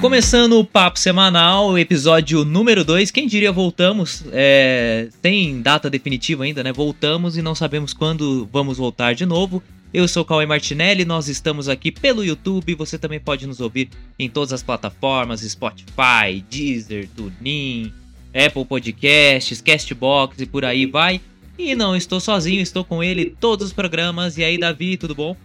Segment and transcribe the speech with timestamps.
[0.00, 3.10] Começando o papo semanal, episódio número 2.
[3.10, 4.24] Quem diria voltamos?
[4.32, 6.72] É, tem data definitiva ainda, né?
[6.72, 9.62] Voltamos e não sabemos quando vamos voltar de novo.
[9.92, 12.74] Eu sou o Cauê Martinelli, nós estamos aqui pelo YouTube.
[12.76, 17.92] Você também pode nos ouvir em todas as plataformas: Spotify, Deezer, TuneIn,
[18.34, 21.20] Apple Podcasts, Castbox e por aí vai.
[21.58, 24.38] E não estou sozinho, estou com ele todos os programas.
[24.38, 25.36] E aí, Davi, tudo bom?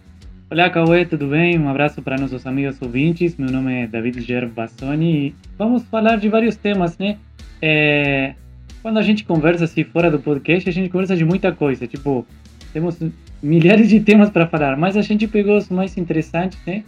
[0.48, 1.58] Olá, Cauê, tudo bem?
[1.58, 3.36] Um abraço para nossos amigos ouvintes.
[3.36, 7.16] Meu nome é David Gerbassoni e vamos falar de vários temas, né?
[7.60, 8.32] É...
[8.80, 11.88] Quando a gente conversa assim fora do podcast, a gente conversa de muita coisa.
[11.88, 12.24] Tipo,
[12.72, 12.96] temos
[13.42, 16.84] milhares de temas para falar, mas a gente pegou os mais interessantes, né?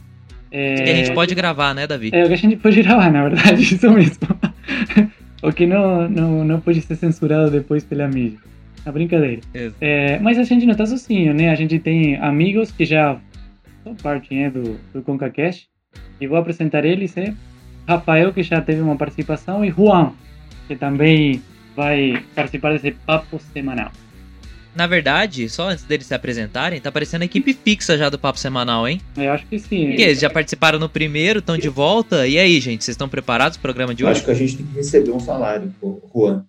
[0.53, 0.75] É...
[0.77, 2.11] Que a gente pode gravar, né, Davi?
[2.12, 4.29] É, o que a gente pode gravar, na verdade, isso mesmo.
[5.43, 8.39] o que não, não, não pode ser censurado depois pela mídia.
[8.87, 9.41] A brincadeira.
[9.81, 11.51] É, mas a gente não está sozinho, né?
[11.51, 13.20] A gente tem amigos que já
[13.88, 15.69] são parte né, do, do ConcaCast.
[16.20, 17.33] E vou apresentar eles, é
[17.87, 20.12] Rafael, que já teve uma participação, e Juan,
[20.67, 21.42] que também
[21.75, 23.91] vai participar desse papo semanal.
[24.75, 28.39] Na verdade, só antes deles se apresentarem, tá parecendo a equipe fixa já do Papo
[28.39, 29.00] Semanal, hein?
[29.17, 29.91] Eu acho que sim.
[29.91, 32.28] E eles já participaram no primeiro, estão de volta.
[32.28, 34.12] E aí, gente, vocês estão preparados pro programa de hoje?
[34.12, 35.75] Acho que a gente tem que receber um salário,
[36.14, 36.45] Juan.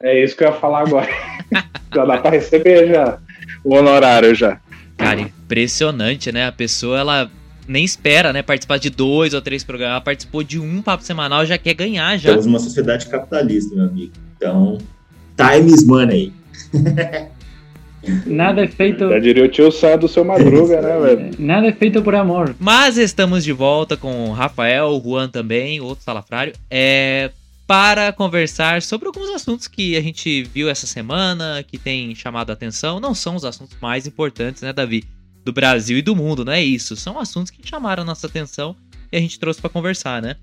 [0.00, 1.08] É isso que eu ia falar agora.
[1.94, 3.18] já dá pra receber já
[3.62, 4.58] o honorário já.
[4.96, 6.46] Cara, impressionante, né?
[6.46, 7.30] A pessoa, ela
[7.68, 9.92] nem espera, né, participar de dois ou três programas.
[9.92, 12.30] Ela participou de um papo semanal já quer ganhar já.
[12.30, 14.12] Estamos numa sociedade capitalista, meu amigo.
[14.36, 14.78] Então,
[15.36, 16.32] time is money.
[18.24, 19.08] Nada é feito.
[19.08, 21.30] Já diria o tio Sá do seu Madruga, né, velho?
[21.38, 22.54] Nada é feito por amor.
[22.58, 26.52] Mas estamos de volta com o Rafael, o Juan também, outro salafrário.
[26.70, 27.30] É
[27.66, 32.52] para conversar sobre alguns assuntos que a gente viu essa semana, que tem chamado a
[32.52, 33.00] atenção.
[33.00, 35.04] Não são os assuntos mais importantes, né, Davi?
[35.44, 36.96] Do Brasil e do mundo, não é isso.
[36.96, 38.76] São assuntos que chamaram a nossa atenção
[39.10, 40.36] e a gente trouxe para conversar, né?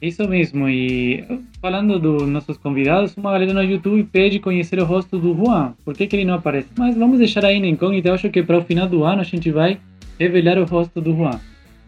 [0.00, 1.24] Isso mesmo, e
[1.60, 5.74] falando dos nossos convidados, uma galera no YouTube pede conhecer o rosto do Juan.
[5.86, 6.68] Por que, que ele não aparece?
[6.76, 8.08] Mas vamos deixar aí na incógnita.
[8.08, 9.80] Eu acho que para o final do ano a gente vai
[10.18, 11.40] revelar o rosto do Juan.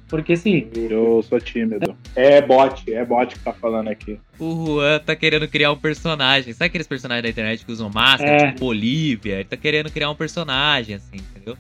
[0.08, 0.69] Porque sim.
[0.74, 1.94] Eu sou tímido.
[2.16, 4.19] É bot, é bot que tá falando aqui.
[4.38, 6.52] O Juan tá querendo criar um personagem.
[6.54, 8.46] Sabe aqueles personagens da internet que usam máscara, é.
[8.48, 9.34] tipo Bolívia?
[9.34, 11.56] Ele tá querendo criar um personagem, assim, entendeu?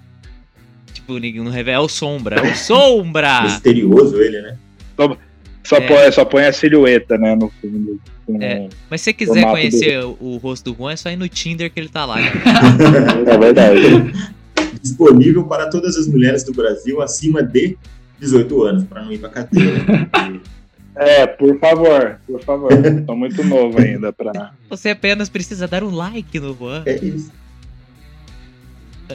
[0.94, 1.82] Tipo, não revela.
[1.82, 2.36] É o Sombra.
[2.36, 3.42] É o Sombra!
[3.44, 4.56] Misterioso ele, né?
[4.96, 5.16] Só,
[5.62, 5.86] só, é.
[5.86, 8.00] põe, só põe a silhueta, né, no fundo.
[8.40, 8.68] É.
[8.90, 11.70] Mas se você quiser conhecer o, o, rosto do Juan, é só ir no Tinder
[11.70, 12.20] que ele tá lá.
[12.20, 12.30] Né?
[13.28, 13.80] é verdade.
[14.82, 17.76] Disponível para todas as mulheres do Brasil acima de
[18.20, 19.72] 18 anos, para não ir pra cadeia.
[21.00, 22.70] É, por favor, por favor.
[23.06, 24.52] Tô muito novo ainda pra.
[24.68, 26.82] Você apenas precisa dar um like no Juan.
[26.86, 27.30] É isso.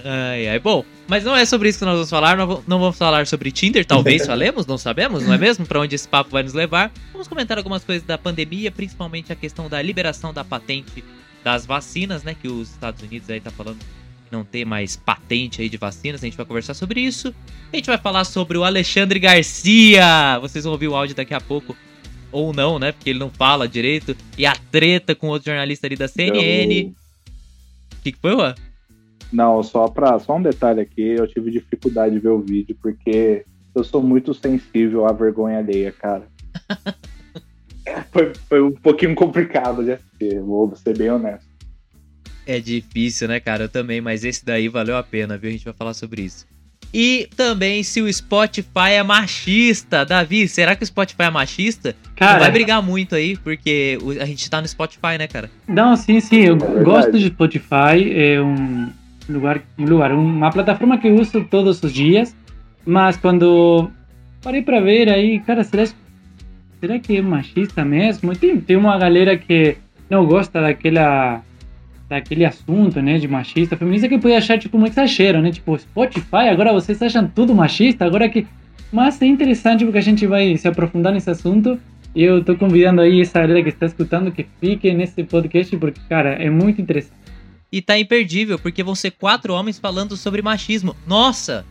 [0.04, 0.60] Ai, ai.
[0.60, 2.38] Bom, mas não é sobre isso que nós vamos falar.
[2.38, 5.66] Não, não vamos falar sobre Tinder, talvez falemos, não sabemos, não é mesmo?
[5.66, 6.90] Para onde esse papo vai nos levar.
[7.12, 11.04] Vamos comentar algumas coisas da pandemia, principalmente a questão da liberação da patente
[11.44, 12.34] das vacinas, né?
[12.34, 13.80] Que os Estados Unidos aí tá falando
[14.34, 16.22] não ter mais patente aí de vacinas.
[16.22, 17.34] A gente vai conversar sobre isso.
[17.72, 20.38] A gente vai falar sobre o Alexandre Garcia.
[20.42, 21.76] Vocês vão ouvir o áudio daqui a pouco.
[22.32, 22.92] Ou não, né?
[22.92, 24.16] Porque ele não fala direito.
[24.38, 26.92] E a treta com outro jornalista ali da CNN.
[27.94, 28.56] O que, que foi, Juan?
[29.32, 31.02] Não, só, pra, só um detalhe aqui.
[31.02, 35.92] Eu tive dificuldade de ver o vídeo porque eu sou muito sensível à vergonha alheia,
[35.92, 36.28] cara.
[38.12, 41.53] foi, foi um pouquinho complicado de assistir, vou ser bem honesto.
[42.46, 43.66] É difícil, né, cara?
[43.66, 45.50] Eu também, mas esse daí valeu a pena, viu?
[45.50, 46.46] A gente vai falar sobre isso.
[46.94, 50.06] E também se o Spotify é machista.
[50.06, 51.96] Davi, será que o Spotify é machista?
[52.16, 55.50] Cara, não vai brigar muito aí, porque a gente tá no Spotify, né, cara?
[55.68, 56.42] Não, sim, sim.
[56.42, 58.14] Eu é gosto de Spotify.
[58.14, 58.90] É um
[59.28, 62.36] lugar, um lugar, uma plataforma que eu uso todos os dias.
[62.86, 63.90] Mas quando
[64.44, 65.88] parei pra ver aí, cara, será,
[66.80, 68.36] será que é machista mesmo?
[68.36, 69.78] Tem, tem uma galera que
[70.10, 71.42] não gosta daquela
[72.10, 75.52] daquele assunto, né, de machista, feminista, que podia achar, tipo, um exagero, né?
[75.52, 78.46] Tipo, Spotify, agora vocês acham tudo machista, agora que...
[78.92, 81.80] Mas é interessante porque a gente vai se aprofundar nesse assunto
[82.16, 86.00] e eu tô convidando aí essa galera que está escutando que fique nesse podcast porque,
[86.08, 87.16] cara, é muito interessante.
[87.72, 90.96] E tá imperdível, porque vão ser quatro homens falando sobre machismo.
[91.08, 91.66] Nossa!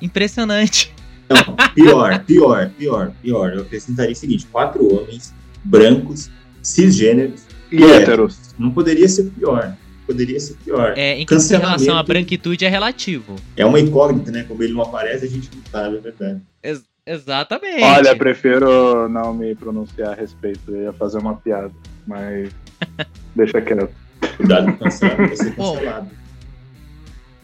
[0.00, 0.94] Impressionante.
[1.28, 3.52] Não, pior, pior, pior, pior.
[3.52, 5.34] Eu acrescentaria o seguinte: quatro homens
[5.64, 6.30] brancos,
[6.62, 7.42] cisgêneros
[7.72, 8.54] e héteros.
[8.56, 9.76] Não poderia ser pior
[10.08, 10.94] poderia ser pior.
[10.96, 13.36] É, em relação à branquitude é relativo.
[13.54, 14.44] É uma incógnita, né?
[14.48, 16.40] Como ele não aparece, a gente não sabe, é verdade.
[16.62, 17.82] Ex exatamente.
[17.82, 20.60] Olha, prefiro não me pronunciar a respeito.
[20.68, 21.72] Eu ia fazer uma piada,
[22.06, 22.50] mas
[23.36, 23.90] deixa quieto.
[24.36, 26.10] Cuidado com ser cancelado.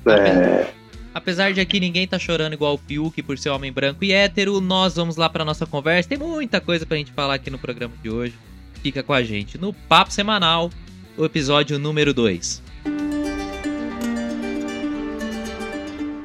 [0.07, 0.67] É...
[1.15, 4.61] Apesar de aqui ninguém tá chorando igual o Fiuk por ser homem branco e hétero,
[4.61, 6.09] nós vamos lá pra nossa conversa.
[6.09, 8.35] Tem muita coisa pra gente falar aqui no programa de hoje.
[8.83, 10.71] Fica com a gente no Papo Semanal,
[11.17, 12.63] o episódio número 2.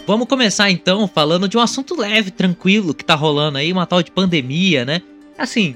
[0.06, 4.02] Vamos começar então falando de um assunto leve, tranquilo, que tá rolando aí, uma tal
[4.02, 5.04] de pandemia, né?
[5.38, 5.76] Assim,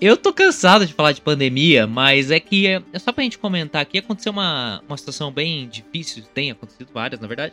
[0.00, 3.38] eu tô cansado de falar de pandemia, mas é que é, é só pra gente
[3.38, 7.52] comentar aqui, aconteceu uma, uma situação bem difícil, tem acontecido várias, na verdade.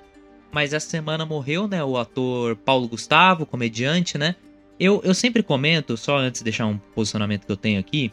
[0.52, 4.36] Mas essa semana morreu, né, o ator Paulo Gustavo, comediante, né?
[4.80, 8.12] Eu, eu sempre comento, só antes de deixar um posicionamento que eu tenho aqui,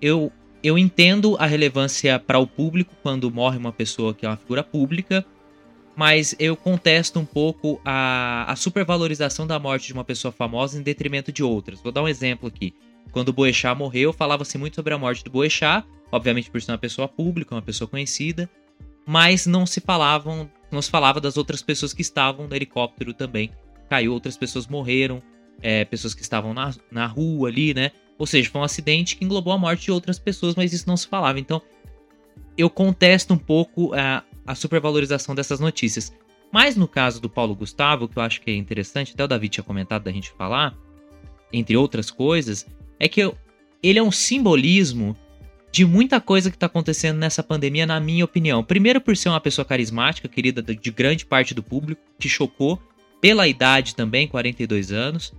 [0.00, 0.30] eu,
[0.62, 4.62] eu entendo a relevância para o público quando morre uma pessoa que é uma figura
[4.62, 5.24] pública,
[5.96, 10.82] mas eu contesto um pouco a, a supervalorização da morte de uma pessoa famosa em
[10.82, 11.80] detrimento de outras.
[11.80, 12.72] Vou dar um exemplo aqui.
[13.10, 16.78] Quando o Boechat morreu, falava-se muito sobre a morte do Boechat, obviamente por ser uma
[16.78, 18.48] pessoa pública, uma pessoa conhecida,
[19.04, 23.50] mas não se falavam, não se falava das outras pessoas que estavam no helicóptero também.
[23.90, 25.20] Caiu, outras pessoas morreram,
[25.60, 27.90] é, pessoas que estavam na, na rua ali, né?
[28.18, 30.96] Ou seja, foi um acidente que englobou a morte de outras pessoas, mas isso não
[30.96, 31.40] se falava.
[31.40, 31.60] Então,
[32.56, 36.12] eu contesto um pouco a, a supervalorização dessas notícias.
[36.52, 39.52] Mas no caso do Paulo Gustavo, que eu acho que é interessante, até o David
[39.52, 40.76] tinha comentado da gente falar,
[41.52, 42.66] entre outras coisas,
[43.00, 43.36] é que eu,
[43.82, 45.16] ele é um simbolismo
[45.72, 48.62] de muita coisa que está acontecendo nessa pandemia, na minha opinião.
[48.62, 52.78] Primeiro, por ser uma pessoa carismática, querida de grande parte do público, que chocou,
[53.22, 55.32] pela idade também, 42 anos,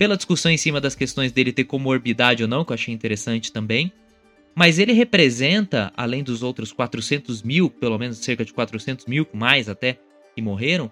[0.00, 3.52] pela discussão em cima das questões dele ter comorbidade ou não, que eu achei interessante
[3.52, 3.92] também.
[4.54, 9.68] Mas ele representa, além dos outros 400 mil, pelo menos cerca de 400 mil, mais
[9.68, 9.98] até,
[10.34, 10.90] que morreram,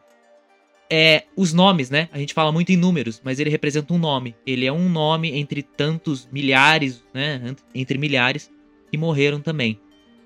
[0.91, 2.11] é, os nomes, né?
[2.13, 4.37] A gente fala muito em números, mas ele representa um nome.
[4.47, 7.57] Ele é um nome entre tantos milhares, né?
[7.75, 8.51] Entre milhares
[8.91, 9.81] que morreram também.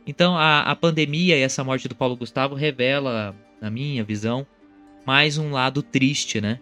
[0.04, 4.44] Então a, a pandemia e essa morte do Paulo Gustavo revela, na minha visão,
[5.06, 6.58] mais um lado triste, né?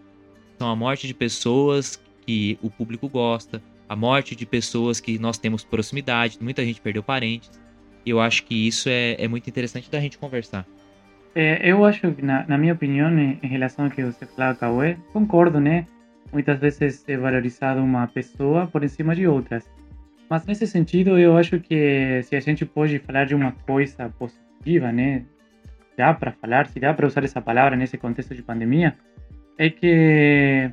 [0.59, 5.37] São a morte de pessoas que o público gosta, a morte de pessoas que nós
[5.37, 7.51] temos proximidade, muita gente perdeu parentes.
[8.05, 10.65] E eu acho que isso é, é muito interessante da gente conversar.
[11.35, 14.97] É, eu acho que, na, na, minha opinião, em relação ao que você falou, Cauê,
[15.13, 15.85] concordo, né?
[16.31, 19.69] Muitas vezes é valorizado uma pessoa por cima de outras.
[20.29, 24.91] Mas nesse sentido, eu acho que se a gente pode falar de uma coisa positiva,
[24.91, 25.25] né?
[25.97, 28.95] Dá para falar, se dá para usar essa palavra nesse contexto de pandemia,
[29.57, 30.71] é que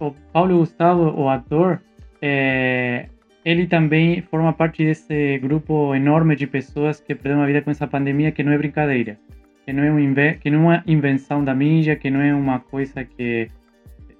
[0.00, 1.80] o Paulo Gustavo, o ator,
[2.22, 3.06] é,
[3.44, 7.86] ele também forma parte desse grupo enorme de pessoas que perderam a vida com essa
[7.86, 9.18] pandemia, que não é brincadeira,
[9.64, 13.04] que não é, um que não é invenção da mídia, que não é uma coisa
[13.04, 13.48] que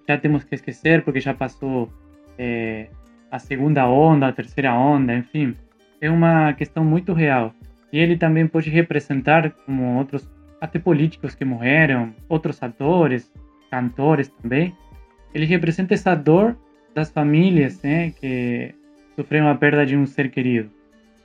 [0.08, 1.90] já temos que esquecer porque já passou
[2.38, 2.88] é,
[3.30, 5.54] a segunda onda, a terceira onda, enfim,
[6.00, 7.54] é uma questão muito real.
[7.92, 10.28] E ele também pode representar, como outros,
[10.60, 13.30] até políticos que morreram, outros atores,
[13.70, 14.74] cantores também,
[15.34, 16.56] ele representa essa dor
[16.94, 18.74] das famílias né, que
[19.16, 20.70] sofreram a perda de um ser querido.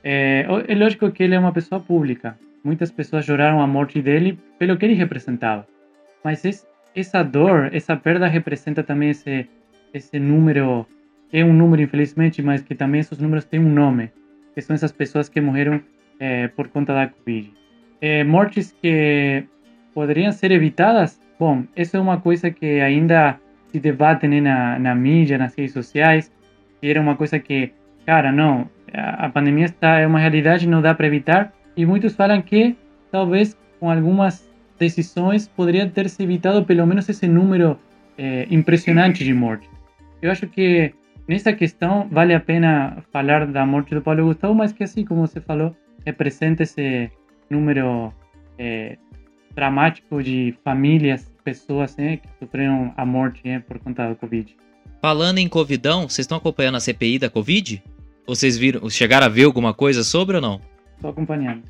[0.02, 2.38] É, é lógico que ele é uma pessoa pública.
[2.62, 5.66] Muitas pessoas choraram a morte dele pelo que ele representava.
[6.22, 9.48] Mas esse, essa dor, essa perda representa também esse,
[9.92, 10.86] esse número,
[11.32, 14.10] é um número infelizmente, mas que também esses números têm um nome,
[14.54, 15.80] que são essas pessoas que morreram
[16.18, 17.52] é, por conta da Covid.
[18.00, 19.44] É, mortes que
[19.94, 23.38] poderiam ser evitadas, bom, isso é uma coisa que ainda
[23.76, 26.32] se debatem né, na, na mídia, nas redes sociais,
[26.80, 27.72] que era uma coisa que,
[28.06, 32.40] cara, não, a pandemia está é uma realidade, não dá para evitar, e muitos falam
[32.40, 32.74] que
[33.10, 37.78] talvez com algumas decisões poderia ter se evitado pelo menos esse número
[38.16, 39.68] é, impressionante de mortes.
[40.22, 40.94] Eu acho que
[41.28, 45.26] nessa questão vale a pena falar da morte do Paulo Gustavo, mas que assim como
[45.26, 47.10] você falou, representa esse
[47.50, 48.10] número
[48.58, 48.96] é,
[49.54, 54.56] dramático de famílias pessoas né, que sofreram a morte né, por conta da Covid.
[55.00, 57.80] Falando em Covidão, vocês estão acompanhando a CPI da Covid?
[58.26, 60.60] Vocês viram, chegaram a ver alguma coisa sobre ou não?
[60.96, 61.62] Estou acompanhando.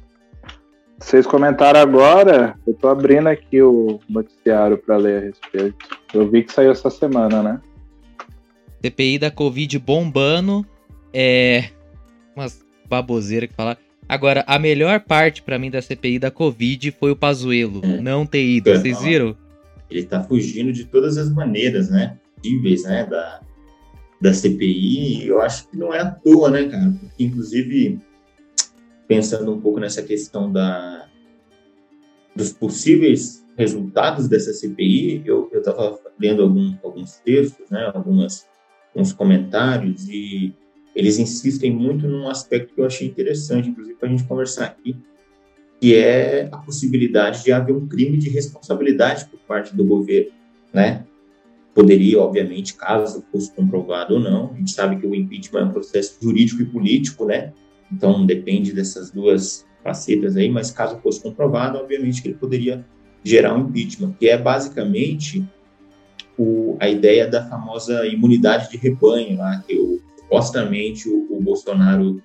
[0.99, 5.77] Vocês comentaram agora, eu tô abrindo aqui o noticiário para ler a respeito.
[6.15, 7.61] Eu vi que saiu essa semana, né?
[8.83, 10.65] CPI da Covid bombando.
[11.13, 11.65] É.
[12.35, 13.79] Umas baboseiras que falaram.
[14.09, 18.01] Agora, a melhor parte para mim da CPI da Covid foi o Pazuelo é.
[18.01, 18.71] não ter ido.
[18.71, 19.37] Vocês viram?
[19.91, 23.41] Ele está fugindo de todas as maneiras, né, possíveis, né, da,
[24.21, 27.99] da CPI, eu acho que não é à toa, né, cara, porque, inclusive,
[29.07, 31.09] pensando um pouco nessa questão da,
[32.35, 38.47] dos possíveis resultados dessa CPI, eu estava lendo algum, alguns textos, né, algumas,
[38.95, 40.55] alguns comentários, e
[40.95, 44.97] eles insistem muito num aspecto que eu achei interessante, inclusive, para a gente conversar aqui,
[45.81, 50.31] que é a possibilidade de haver um crime de responsabilidade por parte do governo,
[50.73, 51.05] né?
[51.75, 55.73] Poderia, obviamente, caso fosse comprovado ou não, a gente sabe que o impeachment é um
[55.73, 57.53] processo jurídico e político, né?
[57.93, 62.85] Então depende dessas duas facetas aí, mas caso fosse comprovado, obviamente que ele poderia
[63.23, 65.47] gerar um impeachment, que é basicamente
[66.39, 72.23] o, a ideia da famosa imunidade de rebanho, lá, que o, supostamente o, o Bolsonaro,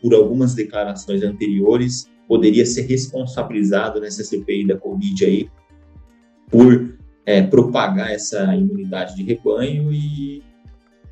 [0.00, 5.48] por algumas declarações anteriores, poderia ser responsabilizado nessa CPI da Covid aí
[6.48, 6.96] por
[7.26, 10.40] é, propagar essa imunidade de rebanho e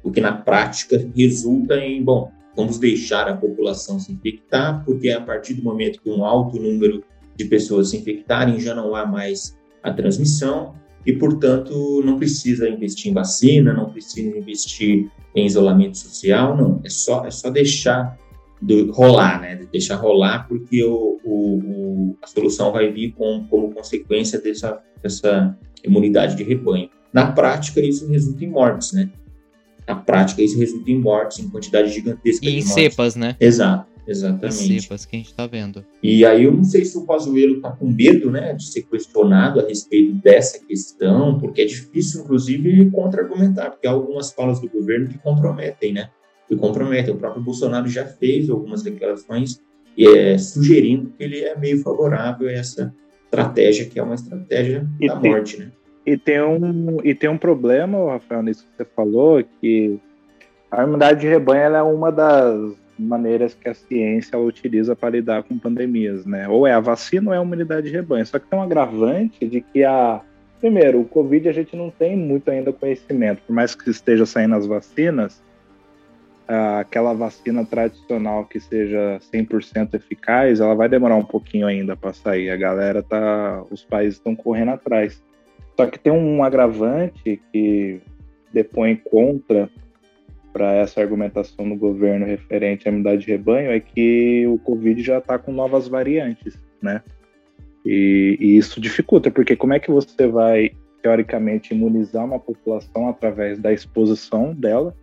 [0.00, 5.20] o que na prática resulta em, bom, vamos deixar a população se infectar, porque a
[5.20, 7.02] partir do momento que um alto número
[7.34, 13.10] de pessoas se infectarem, já não há mais a transmissão e, portanto, não precisa investir
[13.10, 16.80] em vacina, não precisa investir em isolamento social, não.
[16.84, 18.16] É só, é só deixar
[18.61, 19.61] do, rolar, né?
[19.71, 25.57] Deixar rolar, porque o, o, o, a solução vai vir com, como consequência dessa, dessa
[25.85, 26.91] imunidade de rebanho.
[27.12, 29.11] Na prática, isso resulta em mortes, né?
[29.87, 32.75] Na prática, isso resulta em mortes, em quantidade gigantesca e de em mortes.
[32.75, 33.37] cepas, né?
[33.41, 33.99] Exato.
[34.09, 34.81] Exatamente.
[34.81, 35.85] cepas que a gente está vendo.
[36.03, 39.61] E aí eu não sei se o Pazuello está com medo, né, de ser questionado
[39.61, 45.09] a respeito dessa questão, porque é difícil, inclusive, contra-argumentar, porque há algumas falas do governo
[45.09, 46.09] que comprometem, né,
[46.49, 47.14] que comprometem.
[47.14, 49.61] O próprio Bolsonaro já fez algumas declarações
[49.99, 55.07] é, sugerindo que ele é meio favorável a essa estratégia, que é uma estratégia e
[55.07, 55.71] da tem, morte, né.
[56.07, 59.99] E tem, um, e tem um problema, Rafael, nisso que você falou, que
[60.71, 65.59] a imunidade de rebanho é uma das maneiras que a ciência utiliza para lidar com
[65.59, 66.49] pandemias, né?
[66.49, 68.26] Ou é a vacina ou é a imunidade de rebanho.
[68.26, 70.23] Só que tem um agravante de que a
[70.61, 74.57] primeiro, o Covid a gente não tem muito ainda conhecimento, por mais que esteja saindo
[74.57, 75.40] as vacinas,
[76.49, 82.50] aquela vacina tradicional que seja 100% eficaz, ela vai demorar um pouquinho ainda para sair.
[82.50, 85.23] A galera tá, os países estão correndo atrás.
[85.76, 88.00] Só que tem um agravante que
[88.52, 89.69] depõe contra
[90.52, 95.19] para essa argumentação do governo referente à imunidade de rebanho é que o Covid já
[95.19, 97.02] está com novas variantes, né?
[97.85, 103.59] E, e, isso dificulta, porque como é que você vai, teoricamente, imunizar uma população através
[103.59, 104.95] da exposição dela,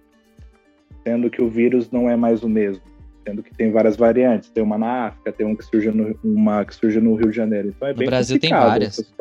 [1.06, 2.82] sendo que o vírus não é mais o mesmo?
[3.28, 6.66] Sendo que tem várias variantes, tem uma na África, tem um que surge no, uma
[6.66, 7.74] que surge no Rio de Janeiro.
[7.76, 9.14] Então é no bem Brasil tem várias.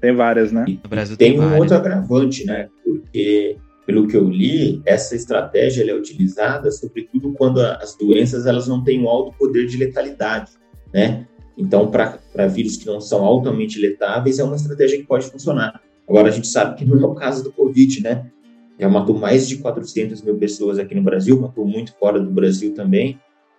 [0.00, 0.64] Tem várias, né?
[0.66, 1.60] No Brasil tem, tem um várias.
[1.60, 2.68] outro agravante, né?
[2.84, 3.56] Porque
[3.86, 9.02] pelo que eu li, essa estratégia é utilizada sobretudo quando as doenças elas não têm
[9.02, 10.52] um alto poder de letalidade,
[10.92, 11.26] né?
[11.56, 15.80] Então, para vírus que não são altamente letáveis, é uma estratégia que pode funcionar.
[16.08, 18.30] Agora, a gente sabe que não é o caso do Covid, né?
[18.78, 22.74] Já matou mais de 400 mil pessoas aqui no Brasil, matou muito fora do Brasil
[22.74, 23.18] também.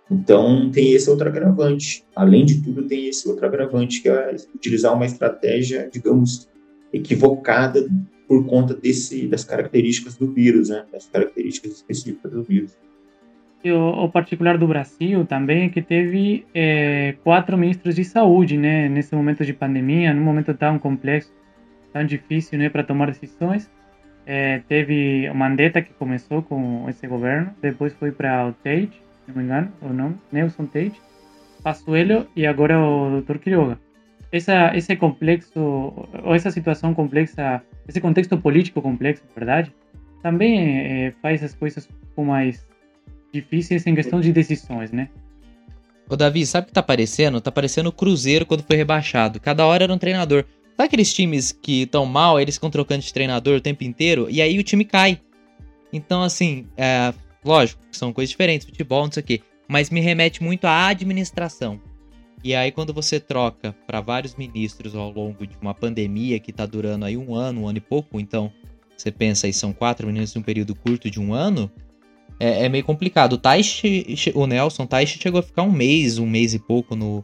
[0.10, 2.04] Então, tem esse outro agravante.
[2.16, 6.50] Além de tudo, tem esse outro agravante, que é utilizar uma estratégia, digamos,
[6.92, 7.88] equivocada
[8.28, 10.86] por conta desse, das características do vírus, né?
[10.92, 12.78] das características específicas do vírus.
[13.66, 18.88] O, o particular do Brasil também é que teve é, quatro ministros de saúde, né,
[18.88, 21.34] nesse momento de pandemia, num momento tão complexo,
[21.92, 23.70] tão difícil, né, para tomar decisões.
[24.32, 29.30] É, teve o Mandetta que começou com esse governo, depois foi para o Tate, se
[29.30, 31.02] não me engano, o nome, Nelson Tate,
[31.64, 33.40] Pazuello e agora o Dr.
[33.40, 33.80] Quiroga.
[34.32, 39.74] Essa, esse complexo, ou essa situação complexa esse contexto político complexo, verdade,
[40.22, 42.64] também é, faz as coisas um pouco mais
[43.34, 45.10] difíceis em questão de decisões, né?
[46.08, 47.42] Ô Davi, sabe o que tá parecendo?
[47.42, 49.40] Tá parecendo o Cruzeiro quando foi rebaixado.
[49.40, 50.46] Cada hora era um treinador.
[50.80, 54.42] Sabe aqueles times que estão mal, eles ficam trocando de treinador o tempo inteiro, e
[54.42, 55.20] aí o time cai.
[55.92, 59.42] Então, assim, é, lógico, são coisas diferentes, futebol, não sei o quê.
[59.68, 61.82] Mas me remete muito à administração.
[62.42, 66.66] E aí, quando você troca para vários ministros ao longo de uma pandemia que está
[66.66, 68.50] durando aí um ano, um ano e pouco, então
[68.96, 71.70] você pensa aí, são quatro ministros em um período curto de um ano,
[72.40, 73.34] é, é meio complicado.
[73.34, 77.22] O o Nelson Taish chegou a ficar um mês, um mês e pouco no,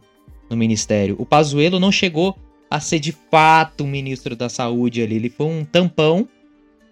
[0.50, 1.16] no ministério.
[1.18, 2.36] O Pazuello não chegou
[2.70, 5.16] a ser de fato o ministro da saúde ali.
[5.16, 6.28] Ele foi um tampão,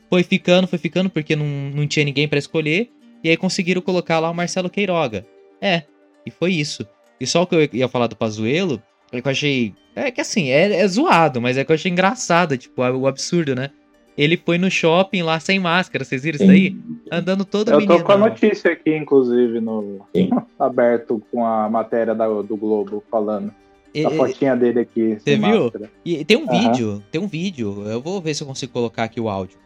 [0.08, 2.90] foi ficando, foi ficando, porque não, não tinha ninguém para escolher,
[3.22, 5.26] e aí conseguiram colocar lá o Marcelo Queiroga.
[5.60, 5.82] É,
[6.24, 6.86] e foi isso.
[7.20, 9.74] E só o que eu ia falar do Pazuelo, é que eu achei.
[9.96, 13.54] É que assim, é, é zoado, mas é que eu achei engraçado, tipo, o absurdo,
[13.54, 13.70] né?
[14.16, 16.76] Ele foi no shopping lá sem máscara, vocês viram isso daí?
[17.10, 17.98] Andando todo Eu menino.
[17.98, 20.06] tô com a notícia aqui, inclusive, no
[20.58, 23.52] aberto com a matéria da, do Globo falando.
[23.94, 25.16] E- A fotinha dele aqui.
[25.20, 25.64] Você viu?
[25.64, 25.90] máscara.
[26.04, 26.58] E tem um Aham.
[26.72, 27.84] vídeo, tem um vídeo.
[27.86, 29.56] Eu vou ver se eu consigo colocar aqui o áudio.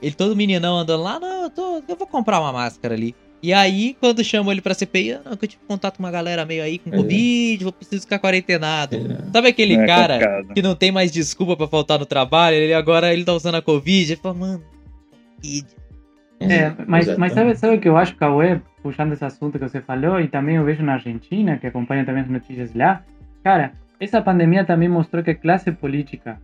[0.00, 3.14] Ele todo meninão andando lá, não, eu, tô, eu vou comprar uma máscara ali.
[3.42, 6.44] E aí, quando chamam ele pra CPI, não, que eu tive contato com uma galera
[6.44, 6.96] meio aí com É.
[6.96, 8.94] Covid, vou preciso ficar quarentenado.
[8.96, 9.30] É.
[9.32, 10.54] Sabe aquele É cara complicado.
[10.54, 12.54] que não tem mais desculpa pra faltar no trabalho?
[12.56, 14.12] Ele agora ele tá usando a Covid.
[14.12, 14.62] Ele fala, mano,
[15.36, 15.66] Covid.
[16.40, 19.80] É, mas, mas sabe, sabe o que eu acho, Cauê, puxando esse assunto que você
[19.80, 23.04] falou, e também eu vejo na Argentina, que acompanha também as notícias lá,
[23.42, 26.38] cara, essa pandemia também mostrou que a classe política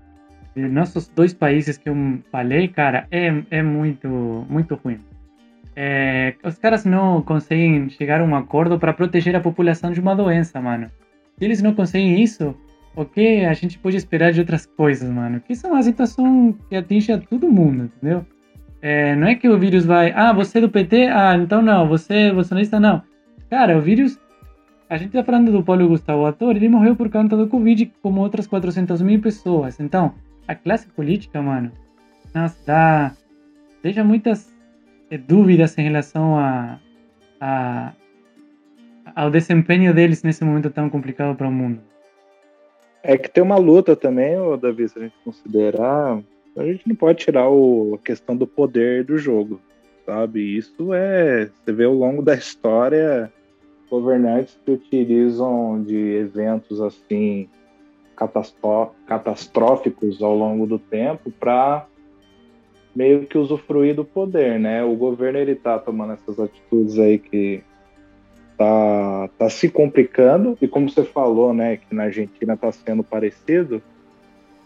[0.55, 1.97] de nossos dois países que eu
[2.31, 4.09] falei, cara, é, é muito,
[4.49, 4.99] muito ruim.
[5.77, 10.17] É, os caras não conseguem chegar a um acordo para proteger a população de uma
[10.17, 10.91] doença, mano.
[11.39, 12.57] Se eles não conseguem isso,
[12.97, 15.41] o que a gente pode esperar de outras coisas, mano?
[15.41, 18.27] Que é uma situação que atinge a todo mundo, entendeu?
[18.83, 21.07] É, não é que o vírus vai, ah, você é do PT?
[21.07, 22.81] Ah, então não, você é bolsonarista?
[22.81, 23.03] Não.
[23.49, 24.19] Cara, o vírus,
[24.89, 28.21] a gente tá falando do Paulo Gustavo Ator, ele morreu por conta do Covid, como
[28.21, 29.79] outras 400 mil pessoas.
[29.79, 30.15] Então,
[30.47, 31.71] a classe política, mano,
[32.35, 33.13] nossa, dá,
[33.83, 34.51] deixa muitas
[35.11, 36.79] eh, dúvidas em relação a,
[37.39, 37.93] a,
[39.15, 41.81] ao desempenho deles nesse momento tão complicado para o mundo.
[43.03, 46.19] É que tem uma luta também, Davi, se a gente considerar,
[46.57, 49.61] a gente não pode tirar o, a questão do poder do jogo,
[50.07, 50.57] sabe?
[50.57, 53.31] Isso é, você vê ao longo da história,
[53.91, 57.49] governantes que utilizam de eventos assim
[59.07, 61.87] catastróficos ao longo do tempo para
[62.95, 64.83] meio que usufruir do poder, né?
[64.83, 67.63] O governo ele tá tomando essas atitudes aí que
[68.57, 73.81] tá, tá se complicando e como você falou, né, que na Argentina tá sendo parecido,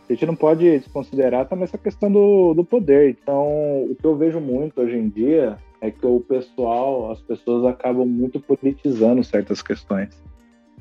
[0.08, 3.10] a gente não pode desconsiderar também essa questão do, do poder.
[3.10, 7.66] Então, o que eu vejo muito hoje em dia é que o pessoal, as pessoas
[7.66, 10.08] acabam muito politizando certas questões.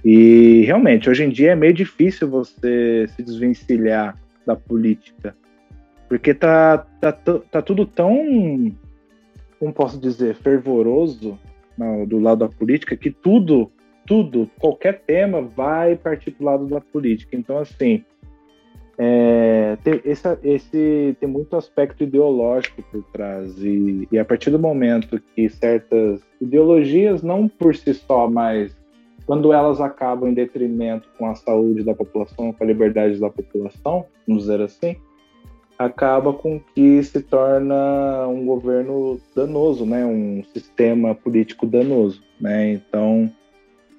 [0.05, 4.15] E realmente, hoje em dia é meio difícil você se desvencilhar
[4.45, 5.35] da política.
[6.07, 8.71] Porque tá, tá, tá tudo tão,
[9.59, 11.37] como posso dizer, fervoroso
[11.75, 13.71] no- do lado da política que tudo,
[14.05, 17.35] tudo, qualquer tema vai partir pro lado da política.
[17.35, 18.03] Então, assim,
[18.97, 23.57] é, tem, esse, esse tem muito aspecto ideológico por trás.
[23.57, 28.75] E, e a partir do momento que certas ideologias, não por si só, mas
[29.25, 34.05] quando elas acabam em detrimento com a saúde da população, com a liberdade da população,
[34.27, 34.95] vamos dizer assim,
[35.77, 40.05] acaba com que se torna um governo danoso, né?
[40.05, 42.21] um sistema político danoso.
[42.39, 42.73] Né?
[42.73, 43.31] Então,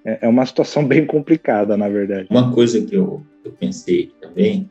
[0.05, 2.28] é é uma situação bem complicada, na verdade.
[2.31, 4.70] Uma coisa que eu, eu pensei também,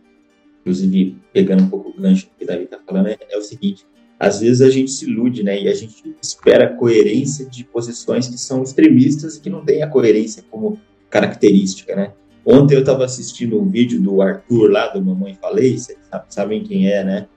[0.62, 3.86] inclusive pegando um pouco o gancho que o Davi está falando, é, é o seguinte:
[4.20, 5.62] às vezes a gente se ilude, né?
[5.62, 9.88] E a gente espera coerência de posições que são extremistas e que não têm a
[9.88, 12.14] coerência como característica, né?
[12.46, 16.64] Ontem eu estava assistindo um vídeo do Arthur lá do Mamãe Falei, vocês sa- sabem
[16.64, 17.28] quem é, né?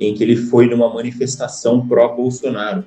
[0.00, 2.84] Em que ele foi numa manifestação pró-Bolsonaro.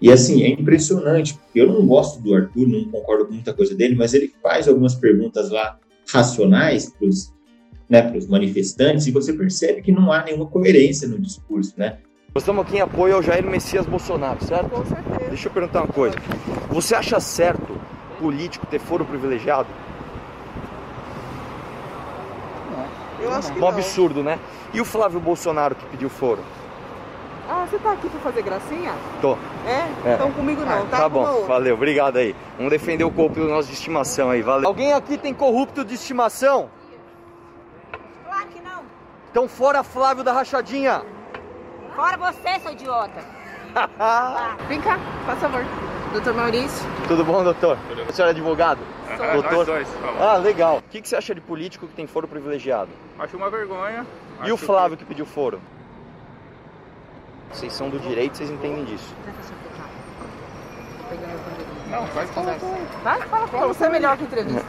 [0.00, 3.74] E assim, é impressionante, porque eu não gosto do Arthur, não concordo com muita coisa
[3.74, 5.78] dele, mas ele faz algumas perguntas lá
[6.10, 7.32] racionais para os
[7.88, 11.98] né, pros manifestantes e você percebe que não há nenhuma coerência no discurso, né?
[12.34, 14.68] Nós estamos aqui em apoio ao Jair Messias Bolsonaro, certo?
[14.68, 15.28] Com certeza.
[15.28, 16.16] Deixa eu perguntar uma coisa.
[16.68, 17.78] Você acha certo
[18.18, 19.68] político ter foro privilegiado?
[23.20, 23.68] Eu acho que Um não.
[23.68, 24.38] absurdo, né?
[24.72, 26.40] E o Flávio Bolsonaro que pediu foro?
[27.48, 28.92] Ah, você tá aqui pra fazer gracinha?
[29.22, 29.32] Tô.
[29.66, 30.10] É?
[30.10, 30.14] É.
[30.14, 30.98] Então comigo não, tá?
[30.98, 32.36] Tá bom, valeu, obrigado aí.
[32.58, 34.68] Vamos defender o corpo do nosso de estimação aí, valeu.
[34.68, 36.68] Alguém aqui tem corrupto de estimação?
[39.28, 39.30] Que.
[39.30, 41.02] Então fora Flávio da Rachadinha.
[41.94, 43.20] Fora você, seu idiota.
[44.68, 45.64] Vem cá, faz favor.
[46.12, 46.86] Doutor Maurício.
[47.06, 47.76] Tudo bom, doutor?
[48.08, 48.80] A senhora é advogado?
[49.16, 49.26] Sou.
[49.32, 49.52] Doutor?
[49.52, 49.88] Nós dois.
[50.18, 50.78] Ah, legal.
[50.78, 52.88] O que, que você acha de político que tem foro privilegiado?
[53.18, 54.06] Acho uma vergonha.
[54.40, 55.60] E Acho o Flávio que pediu foro?
[57.52, 59.14] Vocês são do direito, vocês entendem disso.
[59.24, 59.38] que-
[61.90, 62.58] Não, vai falar.
[63.02, 63.66] Vai, fala, fala.
[63.74, 64.66] Você é melhor que entrevista.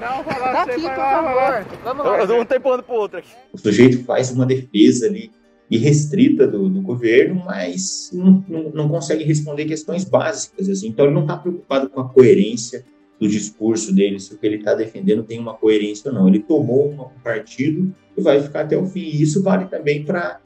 [0.00, 1.66] Não, falar Daqui, você por favor.
[1.84, 2.34] Vamos lá.
[2.40, 3.28] um tempo pro outro aqui.
[3.52, 5.30] O sujeito faz uma defesa ali
[5.70, 10.68] irrestrita do, do governo, mas não, não, não consegue responder questões básicas.
[10.68, 10.88] Assim.
[10.88, 12.84] Então, ele não está preocupado com a coerência
[13.20, 16.28] do discurso dele, se o que ele está defendendo tem uma coerência ou não.
[16.28, 19.00] Ele tomou uma- um partido e vai ficar até o fim.
[19.00, 20.40] E isso vale também para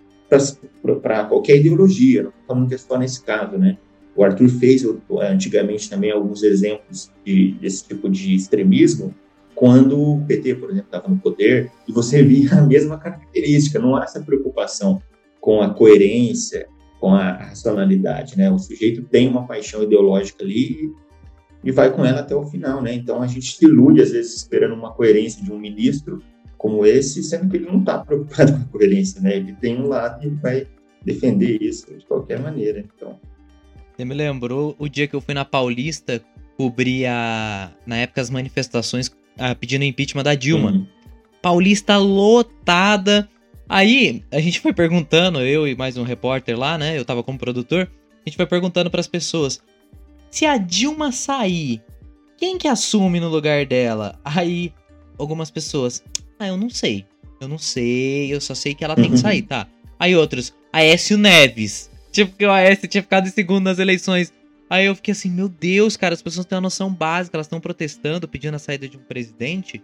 [1.29, 3.79] qualquer ideologia, não estou falando que é só nesse caso, né?
[4.17, 4.85] O Arthur fez
[5.21, 9.15] antigamente também alguns exemplos de, desse tipo de extremismo,
[9.55, 13.95] quando o PT, por exemplo, estava no poder, e você via a mesma característica, não
[13.95, 15.03] há essa preocupação
[15.41, 16.67] com a coerência,
[16.99, 18.51] com a racionalidade, né?
[18.51, 20.93] O sujeito tem uma paixão ideológica ali
[21.63, 22.95] e vai com ela até o final, né?
[22.95, 26.23] Então a gente se ilude às vezes esperando uma coerência de um ministro
[26.57, 29.37] como esse, sendo que ele não está preocupado com a coerência, né?
[29.37, 30.67] Ele tem um lado e ele vai
[31.05, 32.85] defender isso de qualquer maneira.
[32.97, 33.19] Então
[33.97, 36.23] Você me lembrou o dia que eu fui na Paulista
[36.57, 40.71] cobrir a, na época as manifestações ah, pedindo impeachment da Dilma.
[40.73, 40.87] Uhum.
[41.41, 43.29] Paulista lotada.
[43.69, 46.99] Aí a gente foi perguntando, eu e mais um repórter lá, né?
[46.99, 47.91] Eu tava como produtor.
[48.25, 49.61] A gente foi perguntando pras pessoas:
[50.31, 51.83] se a Dilma sair,
[52.37, 54.19] quem que assume no lugar dela?
[54.25, 54.73] Aí
[55.19, 56.03] algumas pessoas:
[56.39, 57.07] ah, eu não sei.
[57.41, 59.67] Eu não sei, eu só sei que ela tem que sair, tá?
[59.99, 61.91] Aí outros: Aécio Neves.
[62.17, 64.33] Tipo, que o Aécio tinha ficado em segundo nas eleições.
[64.71, 67.61] Aí eu fiquei assim, meu Deus, cara, as pessoas têm uma noção básica, elas estão
[67.61, 69.83] protestando, pedindo a saída de um presidente,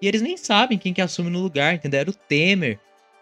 [0.00, 1.98] e eles nem sabem quem que assume no lugar, entendeu?
[1.98, 2.78] Era o Temer.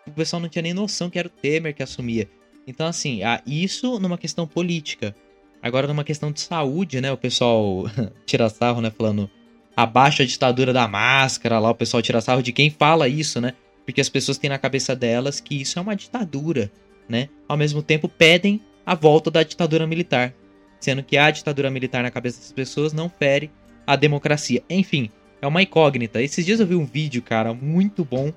[0.07, 2.29] O pessoal não tinha nem noção que era o Temer que assumia.
[2.67, 5.17] Então, assim, ah, isso numa questão política.
[5.63, 7.11] Agora, numa questão de saúde, né?
[7.11, 7.85] O pessoal
[8.27, 8.91] tira sarro, né?
[8.91, 9.31] Falando
[9.75, 13.55] abaixo a ditadura da máscara lá, o pessoal tira sarro de quem fala isso, né?
[13.87, 16.71] Porque as pessoas têm na cabeça delas que isso é uma ditadura,
[17.09, 17.29] né?
[17.49, 20.35] Ao mesmo tempo, pedem a volta da ditadura militar
[20.83, 23.51] sendo que a ditadura militar na cabeça das pessoas não fere
[23.87, 24.63] a democracia.
[24.69, 25.11] Enfim,
[25.41, 26.21] é uma incógnita.
[26.21, 28.33] Esses dias eu vi um vídeo, cara, muito bom,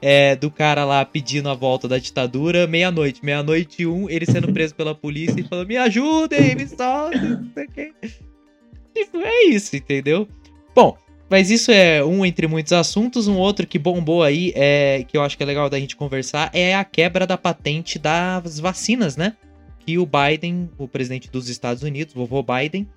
[0.00, 4.74] é, do cara lá pedindo a volta da ditadura, meia-noite, meia-noite um, ele sendo preso
[4.74, 7.92] pela polícia e falando, me ajudem, me soltem, não sei o que.
[8.94, 10.26] Tipo, é isso, entendeu?
[10.74, 10.96] Bom,
[11.32, 13.26] mas isso é um entre muitos assuntos.
[13.26, 16.50] Um outro que bombou aí, é, que eu acho que é legal da gente conversar,
[16.52, 19.34] é a quebra da patente das vacinas, né?
[19.84, 22.88] que o Biden, o presidente dos Estados Unidos, vovô Biden,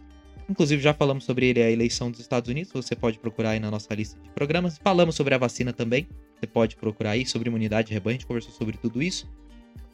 [0.49, 3.71] inclusive já falamos sobre ele a eleição dos Estados Unidos, você pode procurar aí na
[3.71, 4.77] nossa lista de programas.
[4.77, 6.07] Falamos sobre a vacina também,
[6.39, 9.27] você pode procurar aí sobre imunidade de rebanho, a gente conversou sobre tudo isso.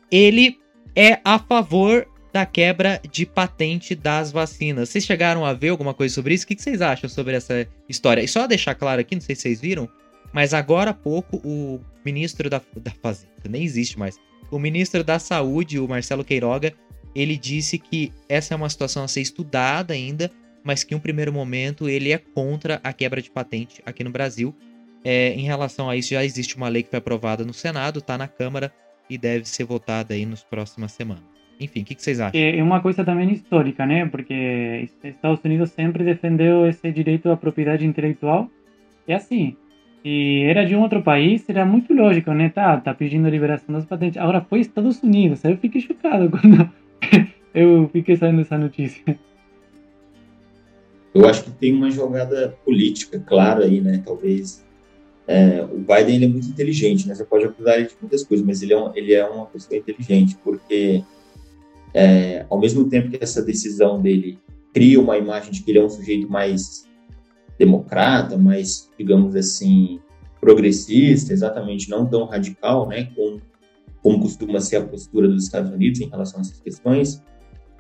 [0.10, 0.60] Ele
[0.96, 4.90] é a favor da quebra de patente das vacinas.
[4.90, 6.46] Vocês chegaram a ver alguma coisa sobre isso?
[6.46, 8.22] O que vocês acham sobre essa história?
[8.22, 9.90] E só deixar claro aqui, não sei se vocês viram,
[10.32, 14.18] mas agora há pouco o ministro da, da Fazenda, nem existe mais,
[14.50, 16.74] o ministro da Saúde, o Marcelo Queiroga,
[17.14, 20.32] ele disse que essa é uma situação a ser estudada ainda,
[20.64, 24.12] mas que em um primeiro momento ele é contra a quebra de patente aqui no
[24.12, 24.56] Brasil.
[25.04, 28.18] É, em relação a isso, já existe uma lei que foi aprovada no Senado, está
[28.18, 28.72] na Câmara
[29.10, 31.41] e deve ser votada aí nas próximas semanas.
[31.62, 32.42] Enfim, o que, que, vocês acham?
[32.42, 34.08] É uma coisa também histórica, né?
[34.08, 38.50] Porque Estados Unidos sempre defendeu esse direito à propriedade intelectual.
[39.08, 39.56] E assim,
[40.02, 42.50] se era de um outro país, seria muito lógico, né?
[42.50, 44.18] Tá, tá pedindo a liberação das patentes.
[44.18, 46.68] Agora foi Estados Unidos, aí eu fiquei chocado quando
[47.54, 49.04] eu fiquei sabendo essa notícia.
[51.14, 54.02] Eu acho que tem uma jogada política clara aí, né?
[54.04, 54.66] Talvez
[55.28, 57.14] é, o Biden ele é muito inteligente, né?
[57.14, 59.78] Você pode acusar ele de muitas coisas, mas ele é, um, ele é uma pessoa
[59.78, 61.04] inteligente, porque
[61.94, 64.40] é, ao mesmo tempo que essa decisão dele
[64.74, 66.88] cria uma imagem de que ele é um sujeito mais
[67.58, 70.00] democrata, mais, digamos assim,
[70.40, 73.42] progressista, exatamente não tão radical, né, como,
[74.02, 77.22] como costuma ser a postura dos Estados Unidos em relação a essas questões,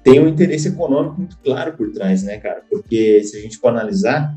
[0.04, 2.64] tem um interesse econômico muito claro por trás, né, cara?
[2.70, 4.36] Porque se a gente for analisar,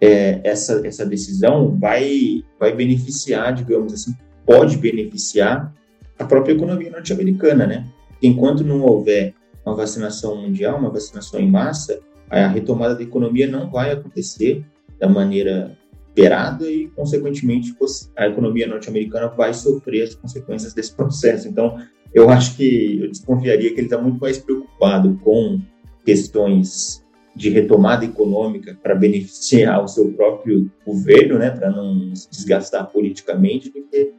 [0.00, 4.12] é, essa, essa decisão vai, vai beneficiar, digamos assim,
[4.44, 5.72] pode beneficiar
[6.18, 7.86] a própria economia norte-americana, né?
[8.22, 13.70] Enquanto não houver uma vacinação mundial, uma vacinação em massa, a retomada da economia não
[13.70, 14.64] vai acontecer
[14.98, 15.76] da maneira
[16.08, 17.74] esperada e, consequentemente,
[18.16, 21.48] a economia norte-americana vai sofrer as consequências desse processo.
[21.48, 21.78] Então,
[22.14, 25.60] eu acho que eu desconfiaria que ele está muito mais preocupado com
[26.04, 27.02] questões
[27.34, 33.70] de retomada econômica para beneficiar o seu próprio governo, né, para não se desgastar politicamente,
[33.70, 34.12] do que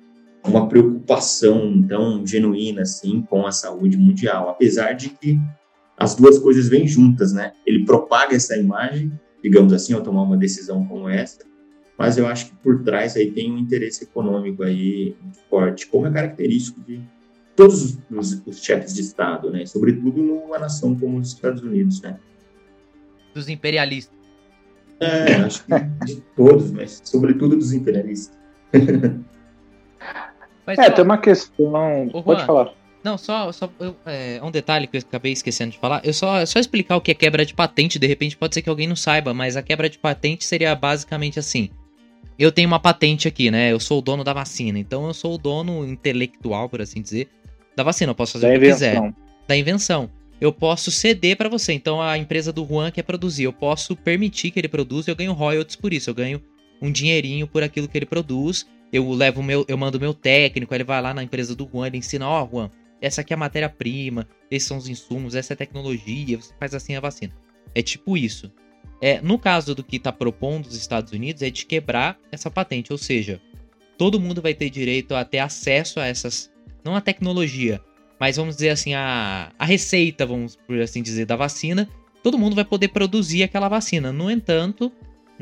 [0.46, 5.40] uma preocupação tão genuína assim com a saúde mundial, apesar de que
[5.98, 7.54] as duas coisas vêm juntas, né?
[7.66, 11.46] Ele propaga essa imagem, digamos assim, ao tomar uma decisão como essa,
[11.98, 15.16] mas eu acho que por trás aí tem um interesse econômico aí
[15.50, 17.00] forte, como é característico de
[17.56, 19.66] todos os, os chefes de Estado, né?
[19.66, 22.20] Sobretudo numa nação como os Estados Unidos, né?
[23.34, 24.18] Dos imperialistas.
[25.00, 25.74] É, acho que
[26.06, 28.38] de todos, mas sobretudo dos imperialistas.
[30.66, 31.72] Mas, é, tem uma questão.
[32.24, 32.74] Pode falar.
[33.04, 36.02] Não, só, só eu, é, um detalhe que eu acabei esquecendo de falar.
[36.06, 38.00] Eu só, só explicar o que é quebra de patente.
[38.00, 41.38] De repente pode ser que alguém não saiba, mas a quebra de patente seria basicamente
[41.38, 41.70] assim.
[42.40, 43.72] Eu tenho uma patente aqui, né?
[43.72, 44.80] Eu sou o dono da vacina.
[44.80, 47.28] Então eu sou o dono intelectual, por assim dizer,
[47.76, 48.12] da vacina.
[48.12, 48.88] Eu posso fazer da o que invenção.
[48.88, 49.14] eu quiser.
[49.48, 50.10] Da invenção.
[50.40, 51.74] Eu posso ceder para você.
[51.74, 53.44] Então a empresa do Juan quer produzir.
[53.44, 56.10] Eu posso permitir que ele produza e eu ganho royalties por isso.
[56.10, 56.42] Eu ganho
[56.82, 58.66] um dinheirinho por aquilo que ele produz.
[58.94, 61.98] Eu levo meu, eu mando meu técnico, ele vai lá na empresa do Juan, ele
[61.98, 65.56] ensina, ó, oh, Juan, essa aqui é a matéria-prima, esses são os insumos, essa é
[65.56, 67.34] a tecnologia, você faz assim a vacina.
[67.74, 68.52] É tipo isso.
[69.02, 72.92] É, no caso do que está propondo os Estados Unidos, é de quebrar essa patente,
[72.92, 73.42] ou seja,
[73.98, 76.52] todo mundo vai ter direito a ter acesso a essas,
[76.86, 77.82] não a tecnologia,
[78.20, 81.90] mas vamos dizer assim, a, a receita, vamos por assim dizer, da vacina,
[82.22, 84.14] todo mundo vai poder produzir aquela vacina.
[84.14, 84.92] No entanto,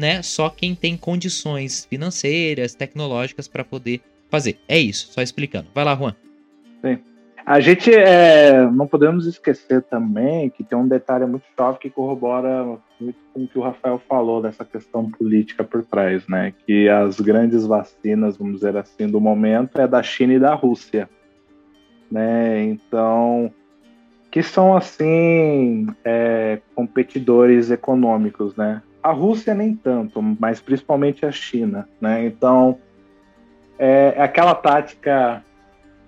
[0.02, 4.58] né, só quem tem condições financeiras, tecnológicas para poder fazer.
[4.68, 5.68] É isso, só explicando.
[5.76, 6.16] Vai lá, Juan.
[6.82, 6.98] Sim.
[7.46, 12.78] A gente é, não podemos esquecer também que tem um detalhe muito chave que corrobora
[13.00, 16.54] muito com o que o Rafael falou dessa questão política por trás, né?
[16.66, 21.10] Que as grandes vacinas, vamos dizer assim, do momento é da China e da Rússia,
[22.12, 22.64] né?
[22.64, 23.52] Então,
[24.30, 28.82] que são assim é, competidores econômicos, né?
[29.04, 32.26] A Rússia nem tanto, mas principalmente a China, né?
[32.26, 32.78] Então,
[33.80, 35.44] é, é aquela tática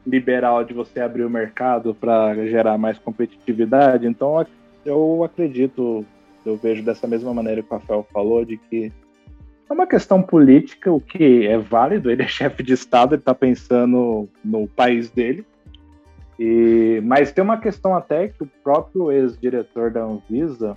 [0.06, 4.06] liberal de você abrir o mercado para gerar mais competitividade.
[4.06, 4.46] Então,
[4.86, 6.06] eu acredito,
[6.46, 8.92] eu vejo dessa mesma maneira que o Rafael falou, de que
[9.70, 12.12] é uma questão política, o que é válido.
[12.12, 15.46] Ele é chefe de Estado, ele está pensando no país dele.
[16.38, 20.76] E, mas tem uma questão até que o próprio ex-diretor da Anvisa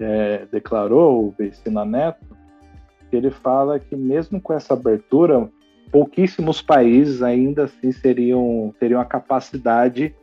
[0.00, 2.36] é, declarou, o Vecina Neto,
[3.12, 5.48] ele fala que mesmo com essa abertura,
[5.90, 10.14] pouquíssimos países ainda assim seriam teriam a capacidade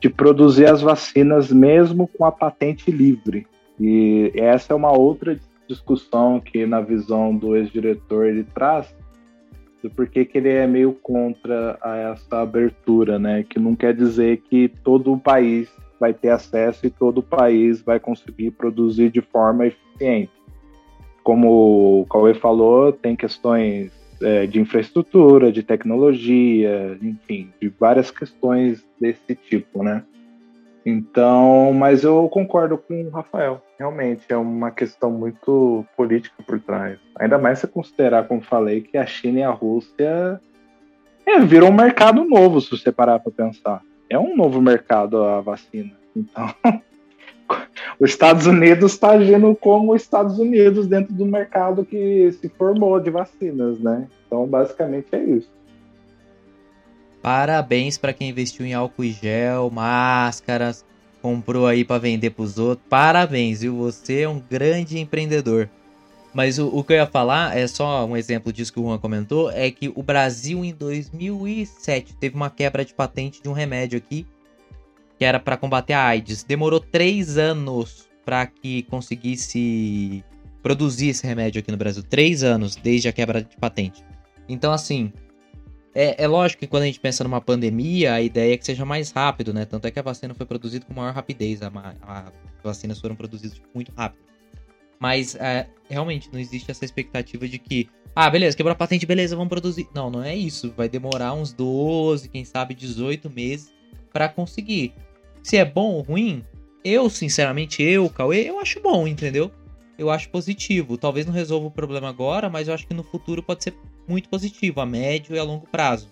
[0.00, 3.46] de produzir as vacinas mesmo com a patente livre.
[3.78, 8.94] E essa é uma outra discussão que na visão do ex-diretor ele traz
[9.82, 11.78] do porquê que ele é meio contra
[12.12, 13.44] essa abertura, né?
[13.44, 17.82] Que não quer dizer que todo o país vai ter acesso e todo o país
[17.82, 20.32] vai conseguir produzir de forma eficiente.
[21.22, 28.84] Como o Cauê falou, tem questões é, de infraestrutura, de tecnologia, enfim, de várias questões
[29.00, 30.04] desse tipo, né?
[30.84, 33.62] Então, mas eu concordo com o Rafael.
[33.78, 36.98] Realmente é uma questão muito política por trás.
[37.18, 40.40] Ainda mais se considerar, como falei, que a China e a Rússia
[41.26, 43.82] é, viram um mercado novo, se você parar para pensar.
[44.10, 45.92] É um novo mercado a vacina.
[46.16, 46.54] Então,
[48.00, 52.98] os Estados Unidos está agindo como os Estados Unidos dentro do mercado que se formou
[53.00, 54.08] de vacinas, né?
[54.26, 55.50] Então, basicamente é isso.
[57.22, 60.84] Parabéns para quem investiu em álcool e gel, máscaras,
[61.20, 62.86] comprou aí para vender para os outros.
[62.88, 63.76] Parabéns, viu?
[63.76, 65.68] Você é um grande empreendedor.
[66.38, 68.96] Mas o, o, que eu ia falar é só um exemplo disso que o Juan
[68.96, 73.98] comentou, é que o Brasil em 2007 teve uma quebra de patente de um remédio
[73.98, 74.24] aqui
[75.18, 76.44] que era para combater a AIDS.
[76.44, 80.22] Demorou três anos para que conseguisse
[80.62, 82.04] produzir esse remédio aqui no Brasil.
[82.04, 84.04] Três anos desde a quebra de patente.
[84.48, 85.12] Então, assim,
[85.92, 88.84] é, é, lógico que quando a gente pensa numa pandemia, a ideia é que seja
[88.84, 89.64] mais rápido, né?
[89.64, 91.58] Tanto é que a vacina foi produzida com maior rapidez.
[91.62, 94.27] As vacinas foram produzidas muito rápido.
[94.98, 99.36] Mas é, realmente não existe essa expectativa de que, ah, beleza, quebrou a patente, beleza,
[99.36, 99.88] vamos produzir.
[99.94, 100.72] Não, não é isso.
[100.76, 103.72] Vai demorar uns 12, quem sabe 18 meses
[104.12, 104.92] para conseguir.
[105.42, 106.44] Se é bom ou ruim,
[106.84, 109.50] eu, sinceramente, eu, Cauê, eu acho bom, entendeu?
[109.96, 110.96] Eu acho positivo.
[110.96, 113.74] Talvez não resolva o problema agora, mas eu acho que no futuro pode ser
[114.06, 116.08] muito positivo, a médio e a longo prazo.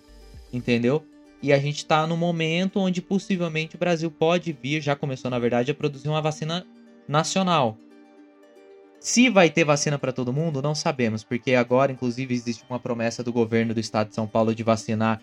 [0.51, 1.03] Entendeu?
[1.41, 5.39] E a gente tá no momento onde possivelmente o Brasil pode vir, já começou na
[5.39, 6.65] verdade, a produzir uma vacina
[7.07, 7.77] nacional.
[8.99, 13.23] Se vai ter vacina para todo mundo, não sabemos, porque agora, inclusive, existe uma promessa
[13.23, 15.21] do governo do estado de São Paulo de vacinar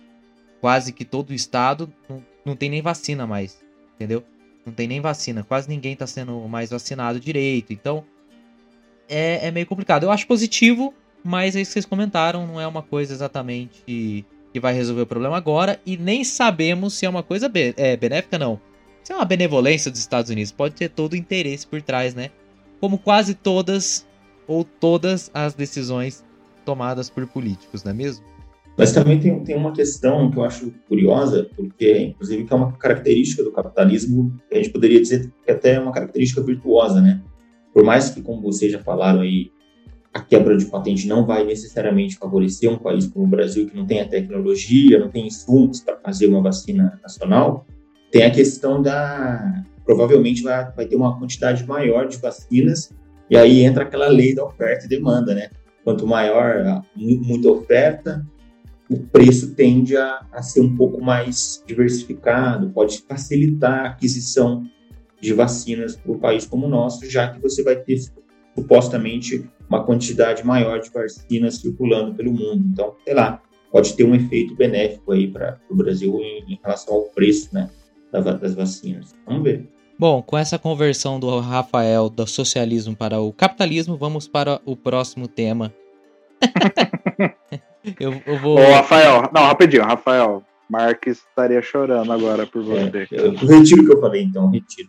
[0.60, 1.92] quase que todo o estado.
[2.08, 4.24] Não, não tem nem vacina mais entendeu?
[4.64, 8.04] Não tem nem vacina, quase ninguém tá sendo mais vacinado direito, então
[9.08, 10.04] é, é meio complicado.
[10.04, 14.24] Eu acho positivo, mas é isso que vocês comentaram, não é uma coisa exatamente que
[14.60, 18.38] vai resolver o problema agora, e nem sabemos se é uma coisa be é, benéfica,
[18.38, 18.60] não.
[19.02, 22.30] Se é uma benevolência dos Estados Unidos, pode ter todo o interesse por trás, né?
[22.85, 24.07] Como quase todas
[24.47, 26.23] ou todas as decisões
[26.66, 28.23] tomadas por políticos, não é mesmo?
[28.77, 32.73] Mas também tem, tem uma questão que eu acho curiosa, porque, inclusive, que é uma
[32.73, 37.23] característica do capitalismo, a gente poderia dizer que até é uma característica virtuosa, né?
[37.73, 39.51] Por mais que, como vocês já falaram aí,
[40.12, 43.87] a quebra de patente não vai necessariamente favorecer um país como o Brasil, que não
[43.87, 47.66] tem a tecnologia, não tem insumos para fazer uma vacina nacional,
[48.11, 49.64] tem a questão da.
[49.85, 52.92] Provavelmente vai, vai ter uma quantidade maior de vacinas,
[53.29, 55.51] e aí entra aquela lei da oferta e demanda, né?
[55.83, 58.25] Quanto maior, muita oferta,
[58.88, 64.64] o preço tende a, a ser um pouco mais diversificado, pode facilitar a aquisição
[65.20, 67.99] de vacinas para um país como o nosso, já que você vai ter
[68.55, 72.64] supostamente uma quantidade maior de vacinas circulando pelo mundo.
[72.73, 73.42] Então, sei lá,
[73.73, 77.68] pode ter um efeito benéfico aí para o Brasil em, em, relação ao preço né,
[78.12, 79.14] das vacinas.
[79.27, 79.68] Vamos ver.
[79.98, 85.28] Bom, com essa conversão do Rafael do socialismo para o capitalismo, vamos para o próximo
[85.28, 85.72] tema.
[88.00, 88.59] eu, eu vou.
[88.59, 90.42] Ô, Rafael, não, rapidinho, Rafael.
[90.68, 93.07] Marques estaria chorando agora por É, você.
[93.12, 94.88] eu, eu retiro o que eu falei, então, retiro.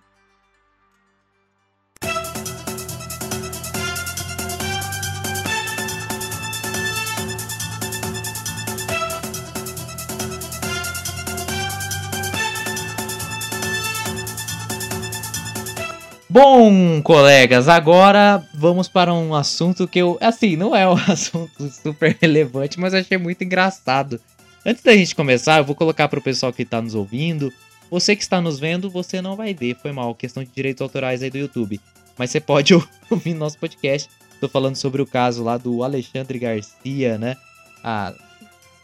[16.36, 20.18] Bom, colegas, agora vamos para um assunto que eu.
[20.20, 24.20] Assim, não é um assunto super relevante, mas achei muito engraçado.
[24.66, 27.54] Antes da gente começar, eu vou colocar para o pessoal que está nos ouvindo.
[27.90, 31.24] Você que está nos vendo, você não vai ver, foi mal, questão de direitos autorais
[31.24, 31.80] aí do YouTube.
[32.18, 32.74] Mas você pode
[33.10, 34.10] ouvir nosso podcast.
[34.42, 37.38] Tô falando sobre o caso lá do Alexandre Garcia, né?
[37.82, 38.14] Ah,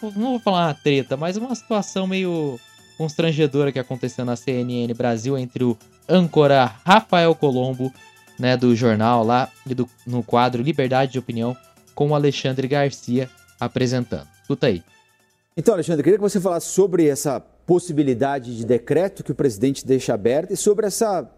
[0.01, 2.57] não vou falar uma treta, mas uma situação meio
[2.97, 5.77] constrangedora que aconteceu na CNN Brasil entre o
[6.11, 7.91] âncora Rafael Colombo,
[8.37, 11.55] né, do jornal lá, e do, no quadro Liberdade de Opinião,
[11.95, 14.27] com o Alexandre Garcia apresentando.
[14.41, 14.83] Escuta aí.
[15.55, 20.13] Então, Alexandre, queria que você falasse sobre essa possibilidade de decreto que o presidente deixa
[20.13, 21.29] aberta e sobre essa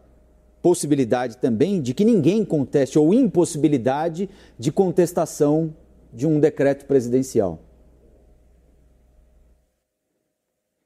[0.61, 5.75] possibilidade também de que ninguém conteste ou impossibilidade de contestação
[6.13, 7.59] de um decreto presidencial.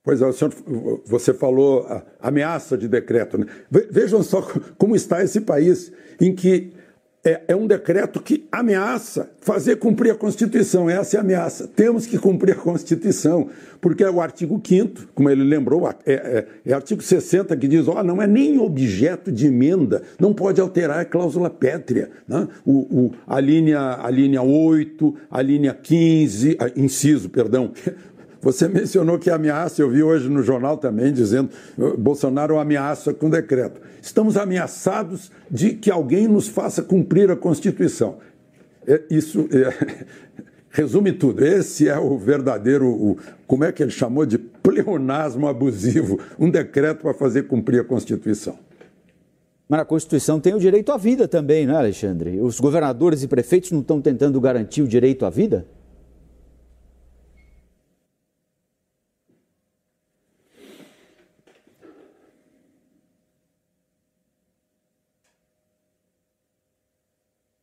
[0.07, 0.53] Pois é, o senhor,
[1.05, 1.85] você falou
[2.21, 3.37] ameaça de decreto.
[3.37, 3.45] Né?
[3.91, 4.41] Vejam só
[4.77, 5.91] como está esse país,
[6.21, 6.71] em que
[7.25, 10.89] é, é, um decreto que ameaça fazer cumprir a Constituição.
[10.89, 11.67] Essa é a ameaça.
[11.67, 13.49] Temos que cumprir a Constituição,
[13.81, 17.85] porque é o artigo 5, como ele lembrou, é, é, é artigo 60 que diz:
[17.89, 22.09] ó, não é nem objeto de emenda, não pode alterar a cláusula pétrea.
[22.25, 22.47] Né?
[22.65, 27.73] O, o, a, linha, a linha 8, a linha 15, a, inciso, perdão.
[28.41, 31.49] Você mencionou que ameaça, eu vi hoje no jornal também dizendo
[31.97, 33.81] Bolsonaro ameaça com decreto.
[34.01, 38.17] Estamos ameaçados de que alguém nos faça cumprir a Constituição.
[38.87, 40.05] É, isso é,
[40.69, 41.45] resume tudo.
[41.45, 47.01] Esse é o verdadeiro, o, como é que ele chamou de pleonasmo abusivo, um decreto
[47.01, 48.57] para fazer cumprir a Constituição.
[49.67, 52.39] Mas a Constituição tem o direito à vida também, não é, Alexandre?
[52.39, 55.65] Os governadores e prefeitos não estão tentando garantir o direito à vida?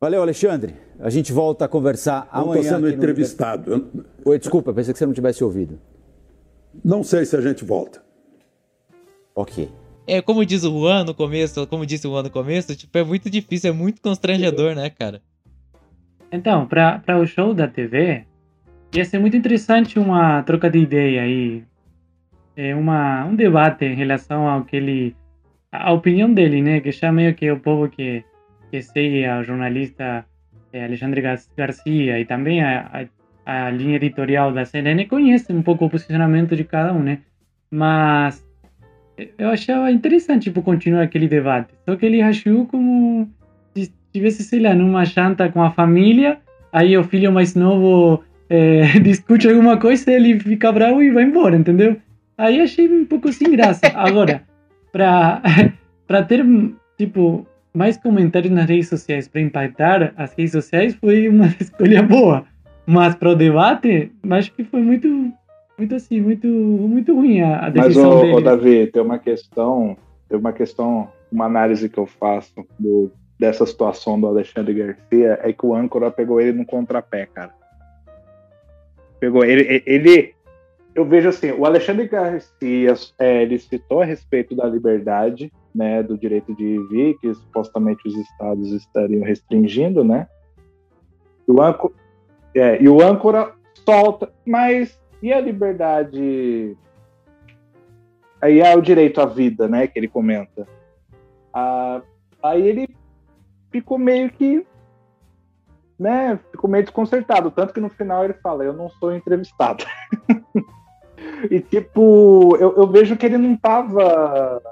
[0.04, 0.74] Valeu, Alexandre.
[1.00, 2.60] A gente volta a conversar não amanhã.
[2.60, 3.90] Estou sendo aqui no entrevistado.
[4.22, 5.80] Oi, desculpa, pensei que você não tivesse ouvido.
[6.84, 8.02] Não sei se a gente volta.
[9.34, 9.70] Ok.
[10.06, 13.02] É, como diz o Juan no começo, como disse o Juan no começo, tipo, é
[13.02, 15.22] muito difícil, é muito constrangedor, né, cara?
[16.30, 18.26] Então, para o show da TV,
[18.94, 21.64] ia ser muito interessante uma troca de ideia aí,
[22.54, 25.16] é uma, um debate em relação ao que ele,
[25.72, 28.22] a opinião dele, né, que já meio que o povo que
[28.82, 30.24] que ao jornalista
[30.72, 31.22] eh, Alexandre
[31.56, 33.06] Garcia e também a,
[33.46, 37.18] a, a, linha editorial da CNN conhece um pouco o posicionamento de cada um, né?
[37.70, 38.44] Mas
[39.38, 41.72] eu achava interessante, tipo, continuar aquele debate.
[41.84, 43.30] Só que ele achou como
[43.74, 46.38] se estivesse, sei lá, numa janta com a família,
[46.72, 51.56] aí o filho mais novo eh, discute alguma coisa, ele fica bravo e vai embora,
[51.56, 51.96] entendeu?
[52.36, 53.86] Aí achei um pouco sem graça.
[53.94, 54.42] Agora,
[54.90, 55.40] para
[56.26, 56.44] ter,
[56.98, 62.44] tipo, mais comentários nas redes sociais para impactar as redes sociais foi uma escolha boa.
[62.86, 65.32] Mas para o debate, acho que foi muito,
[65.76, 68.34] muito assim, muito, muito ruim a, a decisão Mas, ô, dele.
[68.34, 69.96] ô, Davi, tem uma questão,
[70.28, 75.52] tem uma questão, uma análise que eu faço do, dessa situação do Alexandre Garcia é
[75.52, 77.52] que o âncora pegou ele no contrapé, cara.
[79.18, 80.34] Pegou ele, ele
[80.94, 86.16] eu vejo assim, o Alexandre Garcia, é, ele citou a respeito da liberdade, né, do
[86.16, 90.28] direito de vir, que supostamente os estados estariam restringindo, né?
[91.48, 91.94] E o, âncora,
[92.54, 93.52] é, e o âncora
[93.84, 96.76] solta, mas e a liberdade?
[98.40, 100.66] Aí é o direito à vida, né, que ele comenta.
[101.52, 102.02] Ah,
[102.42, 102.88] aí ele
[103.70, 104.64] ficou meio que,
[105.98, 109.84] né, ficou meio desconcertado, tanto que no final ele fala, eu não sou entrevistado.
[111.50, 114.62] e tipo, eu, eu vejo que ele não tava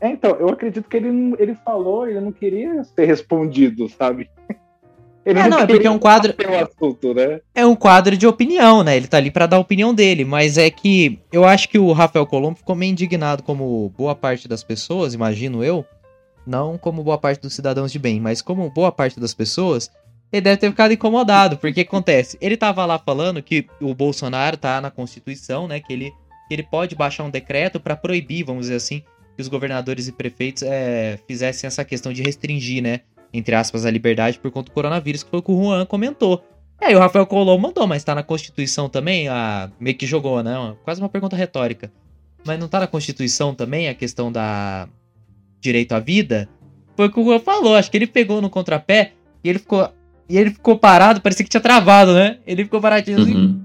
[0.00, 4.28] é, então, eu acredito que ele, ele falou, ele não queria ser respondido, sabe?
[5.26, 6.32] Ele É, não, é porque é um quadro.
[6.62, 7.40] Assunto, né?
[7.52, 8.96] É um quadro de opinião, né?
[8.96, 11.92] Ele tá ali pra dar a opinião dele, mas é que eu acho que o
[11.92, 15.84] Rafael Colombo ficou meio indignado, como boa parte das pessoas, imagino eu.
[16.46, 19.90] Não como boa parte dos cidadãos de bem, mas como boa parte das pessoas,
[20.32, 22.38] ele deve ter ficado incomodado, porque acontece?
[22.40, 25.80] Ele tava lá falando que o Bolsonaro tá na Constituição, né?
[25.80, 26.12] Que ele,
[26.46, 29.02] que ele pode baixar um decreto pra proibir, vamos dizer assim,
[29.36, 33.00] que os governadores e prefeitos é, fizessem essa questão de restringir, né,
[33.32, 36.42] entre aspas, a liberdade por conta do coronavírus, que foi o que o Juan comentou.
[36.80, 39.70] É, e o Rafael Colom mandou, mas tá na Constituição também, a...
[39.78, 40.74] meio que jogou, né?
[40.84, 41.90] Quase uma pergunta retórica.
[42.44, 44.88] Mas não tá na Constituição também a questão da
[45.60, 46.48] direito à vida?
[46.96, 49.12] Foi o que o Juan falou, acho que ele pegou no contrapé
[49.42, 49.90] e ele ficou.
[50.28, 52.38] E ele ficou parado, parecia que tinha travado, né?
[52.46, 53.34] Ele ficou paradinho assim.
[53.34, 53.64] Uhum.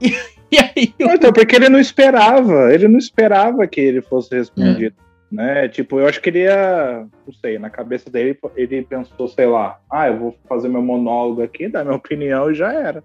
[0.52, 0.94] E aí.
[0.98, 4.96] Não, Então, porque ele não esperava, ele não esperava que ele fosse respondido,
[5.30, 5.68] né?
[5.68, 9.78] Tipo, eu acho que ele ia, não sei, na cabeça dele, ele pensou, sei lá,
[9.90, 13.04] ah, eu vou fazer meu monólogo aqui, dar minha opinião e já era.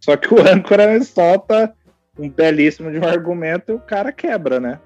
[0.00, 1.72] Só que o âncora solta
[2.18, 4.80] um belíssimo de um argumento e o cara quebra, né?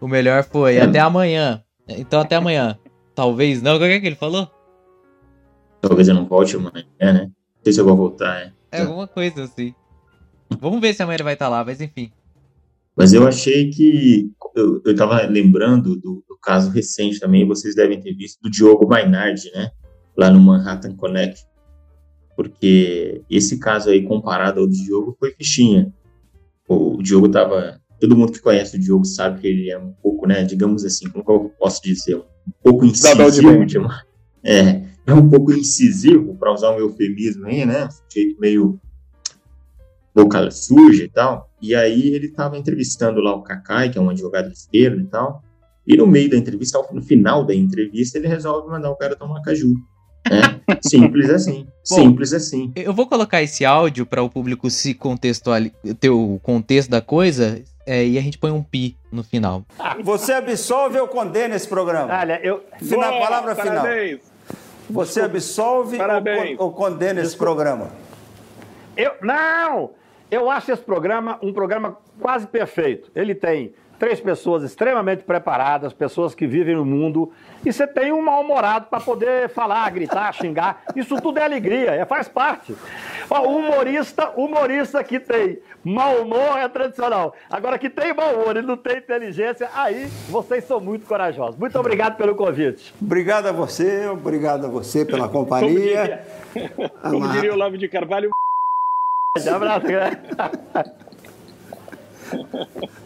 [0.00, 1.62] O melhor foi até amanhã.
[1.86, 2.78] Então até amanhã.
[3.14, 3.76] Talvez não.
[3.76, 4.48] O que é que ele falou?
[5.80, 7.24] Talvez eu não volte amanhã, né?
[7.24, 8.52] Não sei se eu vou voltar, é.
[8.72, 9.74] É alguma coisa assim.
[10.60, 12.10] Vamos ver se amanhã ele vai estar lá, mas enfim.
[12.96, 14.30] Mas eu achei que.
[14.54, 18.86] Eu, eu tava lembrando do, do caso recente também, vocês devem ter visto, do Diogo
[18.86, 19.70] Mainardi, né?
[20.16, 21.42] Lá no Manhattan Connect.
[22.36, 25.92] Porque esse caso aí, comparado ao do Diogo, foi fichinha.
[26.68, 27.80] O Diogo tava.
[28.00, 30.42] Todo mundo que conhece o Diogo sabe que ele é um pouco, né?
[30.42, 32.16] Digamos assim, como que eu posso dizer?
[32.16, 32.24] Um
[32.62, 33.64] pouco incisivo.
[33.64, 33.78] de
[34.44, 37.84] é, é um pouco incisivo, para usar um eufemismo aí, né?
[37.86, 38.80] Um jeito meio
[40.14, 41.48] boca suja e tal.
[41.60, 45.06] E aí ele estava entrevistando lá o Kakai, que é um advogado de esquerda e
[45.06, 45.42] tal.
[45.86, 49.42] E no meio da entrevista, no final da entrevista, ele resolve mandar o cara tomar
[49.42, 49.74] caju.
[50.30, 50.60] Né?
[50.80, 51.66] Simples assim.
[51.82, 52.72] Simples assim.
[52.76, 57.62] Eu vou colocar esse áudio para o público se contextualizar, ter o contexto da coisa,
[57.84, 59.64] é, e a gente põe um pi no final.
[60.04, 62.16] Você absolve ou condena esse programa?
[62.16, 62.62] Olha, eu.
[62.78, 63.82] Final, Boa, palavra final.
[63.82, 64.20] parabéns.
[64.88, 65.98] Você absolve
[66.58, 67.90] ou, ou condena esse programa?
[68.96, 69.90] Eu, não!
[70.32, 73.10] Eu acho esse programa um programa quase perfeito.
[73.14, 77.30] Ele tem três pessoas extremamente preparadas, pessoas que vivem no mundo,
[77.66, 80.84] e você tem um mal-humorado para poder falar, gritar, xingar.
[80.96, 82.74] Isso tudo é alegria, é, faz parte.
[83.28, 87.34] Ó, o humorista, humorista que tem mau humor é tradicional.
[87.50, 91.58] Agora que tem mau humor e não tem inteligência, aí vocês são muito corajosos.
[91.58, 92.94] Muito obrigado pelo convite.
[93.02, 96.24] Obrigado a você, obrigado a você pela Como companhia.
[96.54, 98.30] diria, como diria o Lavo de Carvalho.
[99.34, 100.22] Um abraço, né?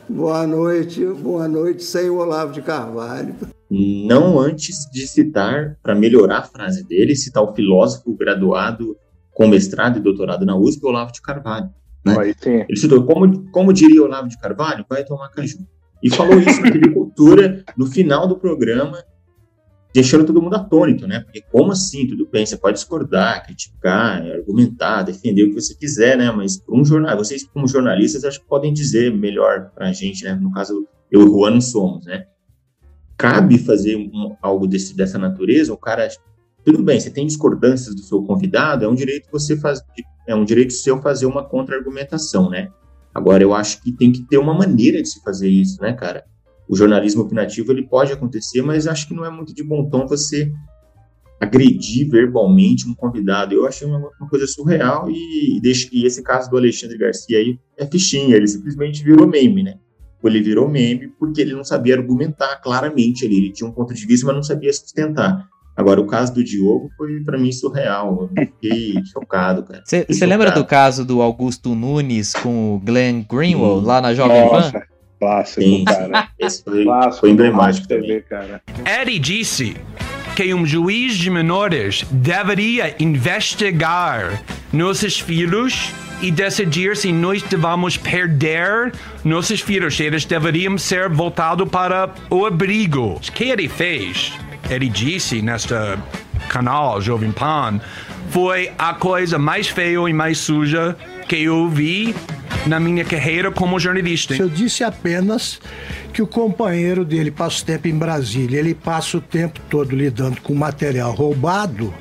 [0.09, 3.33] Boa noite, boa noite, sem o Olavo de Carvalho.
[3.71, 8.97] Não antes de citar, para melhorar a frase dele, citar o filósofo graduado
[9.33, 11.71] com mestrado e doutorado na USP, Olavo de Carvalho.
[12.05, 12.35] Né?
[12.45, 15.59] Ele citou, como, como diria Olavo de Carvalho, vai tomar caju.
[16.03, 19.01] E falou isso na TV Cultura no final do programa,
[19.97, 21.21] deixando todo mundo atônito, né?
[21.21, 22.07] Porque como assim?
[22.07, 26.31] Tudo bem, você pode discordar, criticar, argumentar, defender o que você quiser, né?
[26.31, 30.23] Mas para um jornal, vocês como jornalistas, acho que podem dizer melhor para a gente,
[30.23, 30.35] né?
[30.35, 32.27] No caso, eu e o Juan não somos, né?
[33.17, 36.07] Cabe fazer um- algo desse, dessa natureza, o cara...
[36.63, 39.81] Tudo bem, você tem discordâncias do seu convidado, é um direito você faz,
[40.27, 42.69] é um direito seu fazer uma contra-argumentação, né?
[43.15, 46.25] Agora, eu acho que tem que ter uma maneira de se fazer isso, né, cara?
[46.69, 50.07] O jornalismo opinativo, ele pode acontecer, mas acho que não é muito de bom tom
[50.07, 50.53] você
[51.41, 53.55] agredir verbalmente um convidado.
[53.55, 57.87] Eu achei uma, uma coisa surreal e, e esse caso do Alexandre Garcia aí é
[57.87, 59.75] fichinha, ele simplesmente virou meme, né?
[60.25, 64.05] Ele virou meme porque ele não sabia argumentar claramente ali, ele tinha um ponto de
[64.07, 65.47] vista, mas não sabia sustentar.
[65.77, 68.31] Agora, o caso do Diogo foi, pra mim, surreal.
[68.35, 69.85] Eu fiquei chocado, cara.
[69.85, 74.73] Você lembra do caso do Augusto Nunes com o Glenn Greenwald lá na Jovem Nossa,
[74.73, 74.81] Pan?
[75.19, 76.29] Clássico, Sim, cara.
[76.39, 78.09] Esse foi, Clássico foi emblemático também.
[78.09, 78.63] TV, cara.
[78.85, 79.77] Eddie disse
[80.35, 84.43] que um juiz de menores deveria investigar
[84.73, 85.91] nossos filhos
[86.21, 88.93] e decidir se nós devemos perder
[89.25, 89.99] nossos filhos.
[89.99, 93.15] Eles deveriam ser voltados para o abrigo.
[93.15, 94.33] O que ele fez,
[94.69, 95.75] ele disse neste
[96.49, 97.81] canal Jovem Pan,
[98.31, 100.97] foi a coisa mais feia e mais suja
[101.29, 102.15] que eu vi
[102.67, 104.35] na minha carreira como jornalista.
[104.35, 105.61] Eu disse apenas
[106.17, 110.41] que o companheiro dele passa o tempo em Brasília, ele passa o tempo todo lidando
[110.41, 111.93] com material roubado.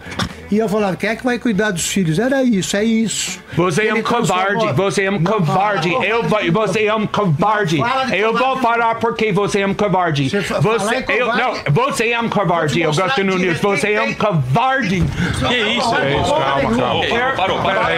[0.51, 2.19] E eu falava, quem é que vai cuidar dos filhos?
[2.19, 3.43] Era isso, é isso.
[3.55, 7.79] Você é um covarde, você é um Não, covarde, eu vou, você é um covarde.
[8.13, 10.29] Eu vou falar porque você é um covarde.
[10.29, 10.37] Você
[11.09, 15.03] eu, covarde- não, você é um covarde, mostrar Augusto Nunes, aqui, você é um covarde.
[15.47, 15.95] Que isso?
[15.95, 17.05] É isso, calma, calma.
[17.35, 17.97] Parou, parou, aí.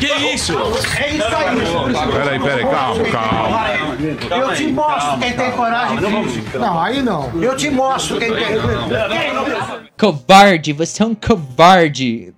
[0.00, 0.52] Que isso?
[0.98, 2.12] É isso aí.
[2.12, 3.66] Peraí, peraí, calma, calma.
[4.30, 6.58] Eu te mostro quem tem coragem disso.
[6.58, 7.30] Não, aí não.
[7.42, 8.44] Eu te mostro quem tem.
[9.98, 12.32] Covarde, você é um covarde.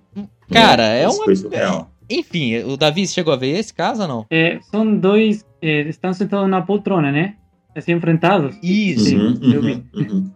[0.51, 1.87] Cara, é uma.
[2.09, 4.25] Enfim, o Davi chegou a ver esse caso ou não?
[4.29, 7.33] É, são dois, é, estão sentados na poltrona, né?
[7.75, 8.55] Assim, enfrentados.
[8.63, 9.15] Isso.
[9.15, 9.73] Uhum, eu vi.
[9.93, 10.31] uhum, uhum.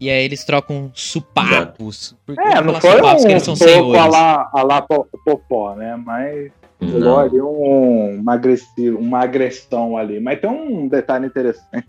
[0.00, 2.16] E aí eles trocam supapos.
[2.24, 4.00] Porque É, não foi supapos, que um eles são senhores.
[4.00, 5.96] a lá, a lá po- popó, né?
[5.96, 6.92] Mas Não.
[6.92, 10.20] rolou ali um, uma, agressivo, uma agressão ali.
[10.20, 11.88] Mas tem um detalhe interessante.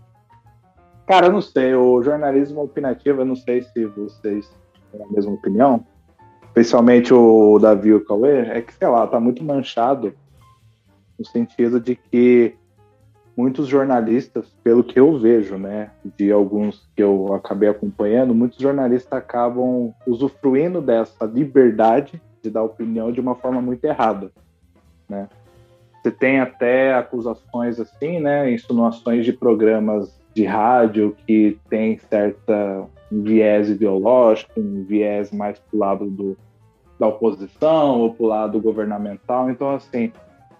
[1.10, 4.48] Cara, eu não sei, o jornalismo opinativo, eu não sei se vocês
[4.92, 5.84] têm a mesma opinião,
[6.44, 10.14] especialmente o Davi e o Cauê, é que, sei lá, tá muito manchado
[11.18, 12.54] no sentido de que
[13.36, 19.12] muitos jornalistas, pelo que eu vejo, né, de alguns que eu acabei acompanhando, muitos jornalistas
[19.12, 24.30] acabam usufruindo dessa liberdade de dar opinião de uma forma muito errada,
[25.08, 25.28] né?
[26.00, 33.22] Você tem até acusações assim, né, insinuações de programas de rádio que tem certa um
[33.22, 36.36] viés ideológico, um viés mais pro lado do,
[36.98, 39.50] da oposição ou pro lado governamental.
[39.50, 40.12] Então, assim,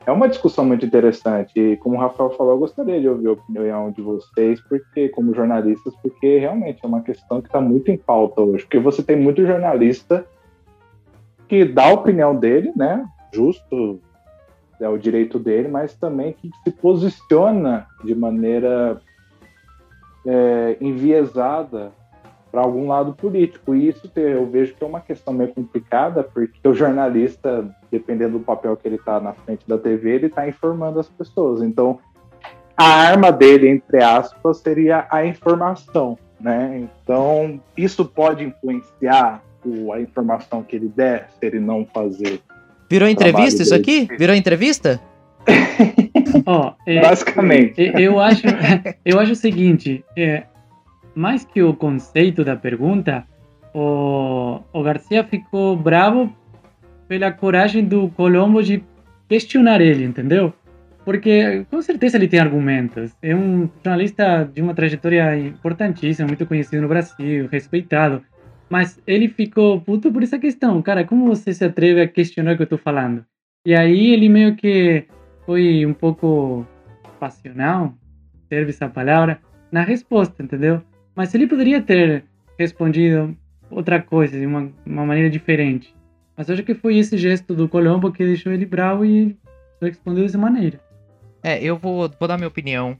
[0.04, 1.52] é uma discussão muito interessante.
[1.58, 5.34] E como o Rafael falou, eu gostaria de ouvir a opinião de vocês, porque como
[5.34, 8.64] jornalistas, porque realmente é uma questão que está muito em pauta hoje.
[8.64, 10.26] Porque você tem muito jornalista
[11.46, 13.04] que dá a opinião dele, né?
[13.32, 14.00] Justo,
[14.80, 19.00] é o direito dele, mas também que se posiciona de maneira
[20.26, 21.92] é, enviesada
[22.50, 23.74] para algum lado político.
[23.74, 28.44] E isso eu vejo que é uma questão meio complicada, porque o jornalista, dependendo do
[28.44, 31.62] papel que ele está na frente da TV, ele está informando as pessoas.
[31.62, 31.98] Então,
[32.76, 36.88] a arma dele, entre aspas, seria a informação, né?
[37.04, 42.40] Então, isso pode influenciar o- a informação que ele der, se ele não fazer.
[42.88, 44.08] Virou entrevista isso aqui?
[44.18, 45.00] Virou entrevista?
[46.46, 47.80] Ó, é, Basicamente.
[47.80, 48.42] é, Eu acho,
[49.04, 50.44] eu acho o seguinte, é,
[51.14, 53.24] mais que o conceito da pergunta,
[53.74, 56.32] o, o Garcia ficou bravo
[57.08, 58.82] pela coragem do Colombo de
[59.28, 60.52] questionar ele, entendeu?
[61.04, 63.12] Porque com certeza ele tem argumentos.
[63.22, 68.22] É um jornalista de uma trajetória importantíssima, muito conhecido no Brasil, respeitado.
[68.68, 70.80] Mas ele ficou puto por essa questão.
[70.82, 73.24] Cara, como você se atreve a questionar o que eu tô falando?
[73.66, 75.06] E aí ele meio que
[75.46, 76.66] foi um pouco
[77.18, 77.94] passional,
[78.48, 80.82] serve essa palavra, na resposta, entendeu?
[81.14, 82.24] Mas ele poderia ter
[82.58, 83.36] respondido
[83.70, 85.94] outra coisa, de uma, uma maneira diferente.
[86.36, 89.36] Mas acho que foi esse gesto do Colombo que deixou ele bravo e
[89.80, 90.80] respondeu dessa maneira.
[91.42, 92.98] É, eu vou, vou dar minha opinião.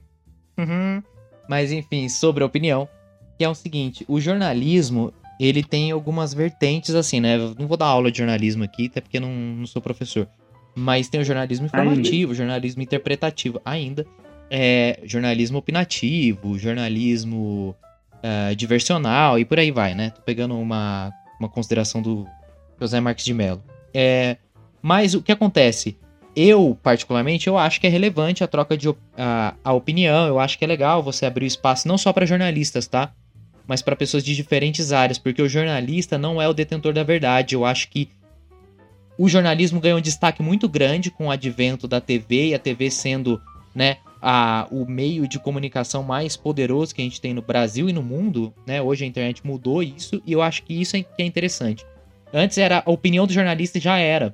[0.57, 1.01] Uhum.
[1.49, 2.87] Mas enfim, sobre a opinião,
[3.37, 7.35] que é o seguinte, o jornalismo, ele tem algumas vertentes assim, né?
[7.35, 10.27] Eu não vou dar aula de jornalismo aqui, até porque eu não, não sou professor.
[10.73, 14.05] Mas tem o jornalismo informativo, jornalismo interpretativo ainda.
[14.49, 17.75] É, jornalismo opinativo, jornalismo
[18.23, 20.11] ah, diversional e por aí vai, né?
[20.11, 22.27] Tô pegando uma, uma consideração do
[22.79, 23.63] José Marques de Mello.
[23.93, 24.37] É,
[24.81, 25.97] mas o que acontece?
[26.35, 30.27] Eu, particularmente, eu acho que é relevante a troca de a, a opinião.
[30.27, 33.11] Eu acho que é legal você abrir o espaço não só para jornalistas, tá?
[33.67, 37.55] Mas para pessoas de diferentes áreas, porque o jornalista não é o detentor da verdade.
[37.55, 38.09] Eu acho que
[39.21, 42.89] o jornalismo ganhou um destaque muito grande com o advento da TV e a TV
[42.89, 43.39] sendo,
[43.73, 47.93] né, a, o meio de comunicação mais poderoso que a gente tem no Brasil e
[47.93, 48.81] no mundo, né?
[48.81, 51.85] Hoje a internet mudou isso e eu acho que isso é, que é interessante.
[52.33, 54.33] Antes era a opinião do jornalista já era.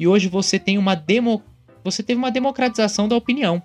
[0.00, 1.42] E hoje você tem uma demo,
[1.84, 3.62] você teve uma democratização da opinião.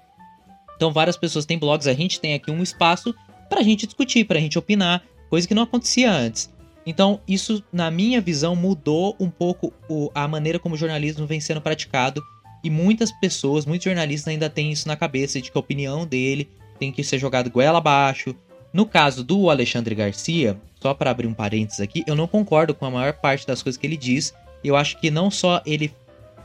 [0.75, 3.15] Então várias pessoas têm blogs, a gente tem aqui um espaço
[3.47, 6.51] pra gente discutir, pra gente opinar, coisa que não acontecia antes.
[6.85, 11.39] Então isso, na minha visão, mudou um pouco o- a maneira como o jornalismo vem
[11.39, 12.21] sendo praticado.
[12.63, 16.49] E muitas pessoas, muitos jornalistas ainda têm isso na cabeça, de que a opinião dele
[16.79, 18.35] tem que ser jogada goela abaixo.
[18.73, 22.85] No caso do Alexandre Garcia, só para abrir um parênteses aqui, eu não concordo com
[22.85, 24.33] a maior parte das coisas que ele diz.
[24.63, 25.93] Eu acho que não só ele.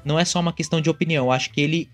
[0.05, 1.89] Não é só uma questão de opinião, eu acho que ele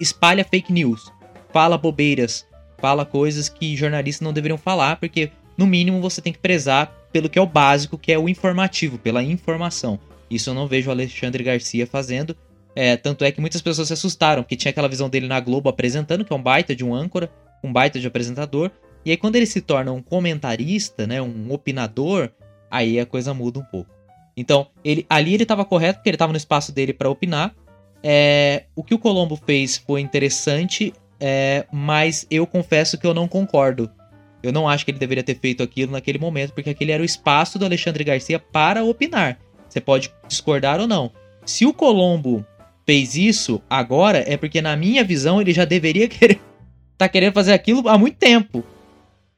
[0.00, 1.10] espalha fake news,
[1.52, 2.46] fala bobeiras,
[2.78, 7.30] fala coisas que jornalistas não deveriam falar, porque no mínimo você tem que prezar pelo
[7.30, 9.98] que é o básico, que é o informativo, pela informação.
[10.30, 12.36] Isso eu não vejo o Alexandre Garcia fazendo.
[12.74, 15.70] É, tanto é que muitas pessoas se assustaram, porque tinha aquela visão dele na Globo
[15.70, 17.30] apresentando, que é um baita de um âncora,
[17.64, 18.70] um baita de apresentador.
[19.02, 22.28] E aí quando ele se torna um comentarista, né, um opinador,
[22.70, 23.90] aí a coisa muda um pouco.
[24.36, 27.54] Então, ele, ali ele estava correto, porque ele estava no espaço dele para opinar.
[28.02, 33.26] É, o que o Colombo fez foi interessante, é, mas eu confesso que eu não
[33.26, 33.90] concordo.
[34.46, 37.06] Eu não acho que ele deveria ter feito aquilo naquele momento, porque aquele era o
[37.06, 39.38] espaço do Alexandre Garcia para opinar.
[39.68, 41.10] Você pode discordar ou não.
[41.44, 42.44] Se o Colombo
[42.86, 46.40] fez isso agora, é porque, na minha visão, ele já deveria querer.
[46.96, 48.64] tá querendo fazer aquilo há muito tempo.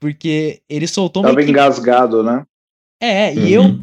[0.00, 2.44] Porque ele soltou Tava que- engasgado, né?
[3.00, 3.78] é, e eu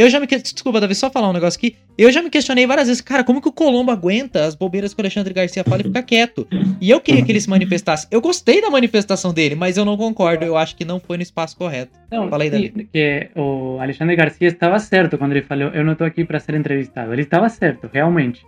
[0.00, 0.26] Eu já me.
[0.26, 1.76] Desculpa, Davi, só falar um negócio aqui.
[1.98, 5.00] Eu já me questionei várias vezes, cara, como que o Colombo aguenta as bobeiras que
[5.00, 6.48] o Alexandre Garcia fala e fica quieto?
[6.80, 8.06] E eu queria que ele se manifestasse.
[8.10, 10.44] Eu gostei da manifestação dele, mas eu não concordo.
[10.44, 11.92] Eu acho que não foi no espaço correto.
[12.10, 12.88] Não, Fala aí, Davi.
[12.92, 16.54] que o Alexandre Garcia estava certo quando ele falou: Eu não estou aqui para ser
[16.54, 17.12] entrevistado.
[17.12, 18.42] Ele estava certo, realmente.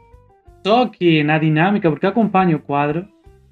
[0.67, 3.05] Só que na dinâmica, porque acompanho o quadro,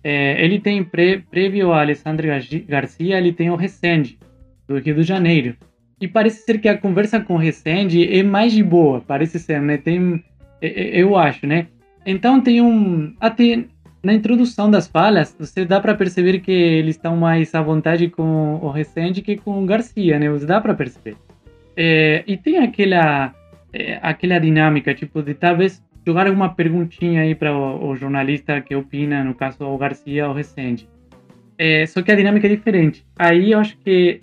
[0.02, 4.18] eh, ele tem, pré, prévio a Alexandre Garci- Garcia, ele tem o Resende,
[4.66, 5.56] do Rio de Janeiro.
[6.00, 9.60] E parece ser que a conversa com o Resende é mais de boa, parece ser,
[9.60, 9.76] né?
[9.76, 10.24] Tem,
[10.62, 11.66] eh, eh, eu acho, né?
[12.06, 13.14] Então tem um.
[13.20, 13.64] Até
[14.02, 18.54] na introdução das falas, você dá para perceber que eles estão mais à vontade com
[18.54, 20.30] o Resende que com o Garcia, né?
[20.30, 21.16] Você dá para perceber.
[21.76, 23.34] É, e tem aquela,
[23.72, 28.74] é, aquela dinâmica, tipo, de talvez jogar alguma perguntinha aí para o, o jornalista que
[28.74, 30.88] opina, no caso o Garcia ou Resende.
[31.58, 33.04] É, só que a dinâmica é diferente.
[33.18, 34.22] Aí eu acho que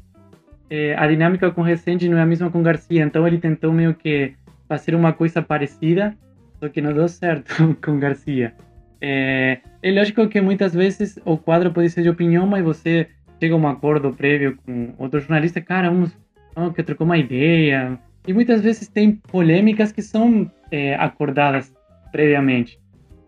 [0.70, 3.94] é, a dinâmica com Resende não é a mesma com Garcia, então ele tentou meio
[3.94, 4.34] que
[4.68, 6.16] fazer uma coisa parecida,
[6.60, 8.54] só que não deu certo com Garcia.
[9.00, 13.08] É, é lógico que muitas vezes o quadro pode ser de opinião, mas você
[13.40, 16.18] chega a um acordo prévio com outro jornalista, cara, vamos,
[16.56, 17.98] vamos que trocou uma ideia.
[18.28, 21.74] E muitas vezes tem polêmicas que são é, acordadas
[22.12, 22.80] previamente.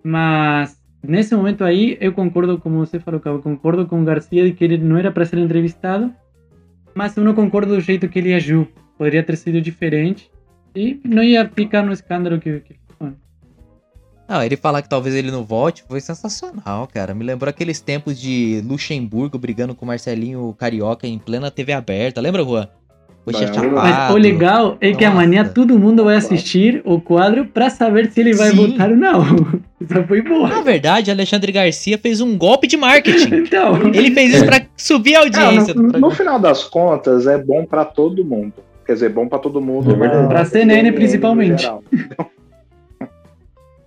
[0.03, 4.51] Mas nesse momento aí, eu concordo, como você falou, Cabo, concordo com o Garcia de
[4.51, 6.13] que ele não era para ser entrevistado,
[6.95, 8.67] mas eu não concordo do jeito que ele agiu.
[8.97, 10.29] Poderia ter sido diferente
[10.75, 12.79] e não ia ficar no escândalo que, que.
[14.29, 17.15] Não, ele falar que talvez ele não volte foi sensacional, cara.
[17.15, 22.21] Me lembrou aqueles tempos de Luxemburgo brigando com Marcelinho Carioca em plena TV aberta.
[22.21, 22.69] Lembra, Juan?
[23.25, 28.11] Poxa, Mas o legal é que amanhã todo mundo vai assistir o quadro pra saber
[28.11, 28.55] se ele vai Sim.
[28.71, 29.23] votar ou não.
[29.79, 30.47] Isso foi boa.
[30.49, 33.35] Na verdade, Alexandre Garcia fez um golpe de marketing.
[33.49, 35.73] Então, Ele fez isso pra subir a audiência.
[35.73, 38.53] Cara, no, no final das contas, é bom pra todo mundo.
[38.85, 39.95] Quer dizer, bom pra todo mundo.
[39.95, 41.69] na- Pra CNN principalmente.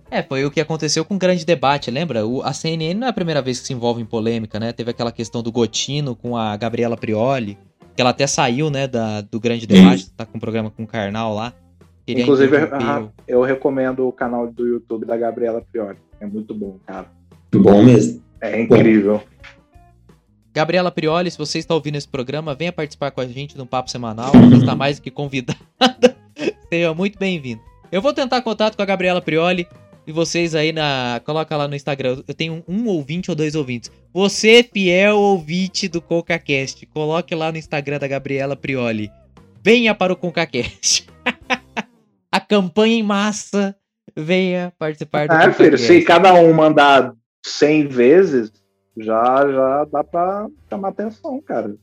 [0.09, 2.25] É, foi o que aconteceu com o grande debate, lembra?
[2.25, 4.71] O, a CNN não é a primeira vez que se envolve em polêmica, né?
[4.71, 7.57] Teve aquela questão do Gotino com a Gabriela Prioli,
[7.95, 10.87] que ela até saiu, né, da, do grande debate, tá com um programa com o
[10.87, 11.53] Karnal lá.
[12.05, 12.57] Queria Inclusive,
[13.27, 15.97] eu recomendo o canal do YouTube da Gabriela Priori.
[16.19, 17.07] É muito bom, cara.
[17.53, 18.21] Bom mesmo.
[18.41, 19.21] É incrível.
[20.53, 23.89] Gabriela Prioli, se você está ouvindo esse programa, venha participar com a gente no Papo
[23.89, 24.31] Semanal.
[24.31, 25.57] Você está mais do que convidada.
[26.69, 27.61] Seja muito bem-vindo.
[27.91, 29.67] Eu vou tentar contato com a Gabriela Prioli
[30.05, 31.21] e vocês aí na.
[31.25, 32.21] Coloca lá no Instagram.
[32.27, 33.91] Eu tenho um ouvinte ou dois ouvintes.
[34.13, 39.11] Você, fiel ouvinte do CocaCast, coloque lá no Instagram da Gabriela Prioli.
[39.63, 41.07] Venha para o CocaCast.
[42.31, 43.75] a campanha em massa.
[44.15, 48.51] Venha participar do É, filho, se cada um mandar 100 vezes,
[48.95, 51.75] já, já dá pra chamar atenção, cara.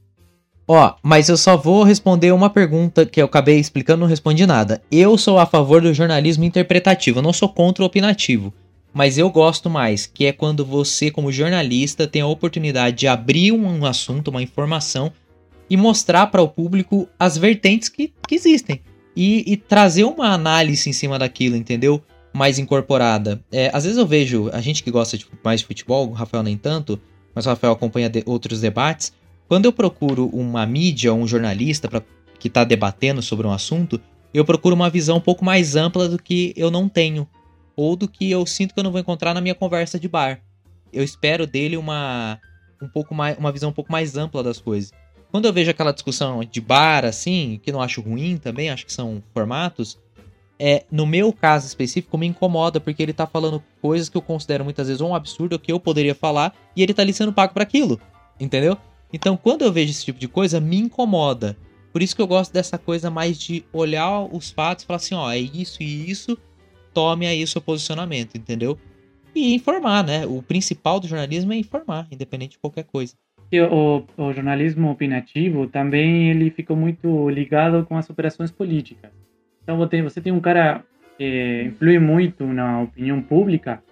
[0.72, 4.80] Ó, mas eu só vou responder uma pergunta que eu acabei explicando, não respondi nada.
[4.88, 8.54] Eu sou a favor do jornalismo interpretativo, eu não sou contra o opinativo.
[8.94, 13.50] Mas eu gosto mais, que é quando você, como jornalista, tem a oportunidade de abrir
[13.50, 15.12] um assunto, uma informação,
[15.68, 18.80] e mostrar para o público as vertentes que, que existem.
[19.16, 22.00] E, e trazer uma análise em cima daquilo, entendeu?
[22.32, 23.42] Mais incorporada.
[23.50, 26.44] É, às vezes eu vejo, a gente que gosta de, mais de futebol, o Rafael
[26.44, 26.96] nem tanto,
[27.34, 29.12] mas o Rafael acompanha de- outros debates.
[29.50, 32.00] Quando eu procuro uma mídia ou um jornalista pra,
[32.38, 34.00] que está debatendo sobre um assunto,
[34.32, 37.28] eu procuro uma visão um pouco mais ampla do que eu não tenho.
[37.74, 40.40] Ou do que eu sinto que eu não vou encontrar na minha conversa de bar.
[40.92, 42.38] Eu espero dele uma,
[42.80, 44.92] um pouco mais, uma visão um pouco mais ampla das coisas.
[45.32, 48.92] Quando eu vejo aquela discussão de bar, assim, que não acho ruim também, acho que
[48.92, 49.98] são formatos,
[50.60, 54.62] é, no meu caso específico me incomoda porque ele tá falando coisas que eu considero
[54.62, 57.64] muitas vezes um absurdo que eu poderia falar e ele tá ali sendo pago para
[57.64, 58.00] aquilo,
[58.38, 58.78] entendeu?
[59.12, 61.56] Então, quando eu vejo esse tipo de coisa, me incomoda.
[61.92, 65.14] Por isso que eu gosto dessa coisa mais de olhar os fatos e falar assim,
[65.14, 66.38] ó, é isso e isso,
[66.94, 68.78] tome aí o seu posicionamento, entendeu?
[69.34, 70.26] E informar, né?
[70.26, 73.14] O principal do jornalismo é informar, independente de qualquer coisa.
[73.52, 79.10] O, o jornalismo opinativo também ele ficou muito ligado com as operações políticas.
[79.62, 80.84] Então você tem um cara
[81.18, 83.82] que influi muito na opinião pública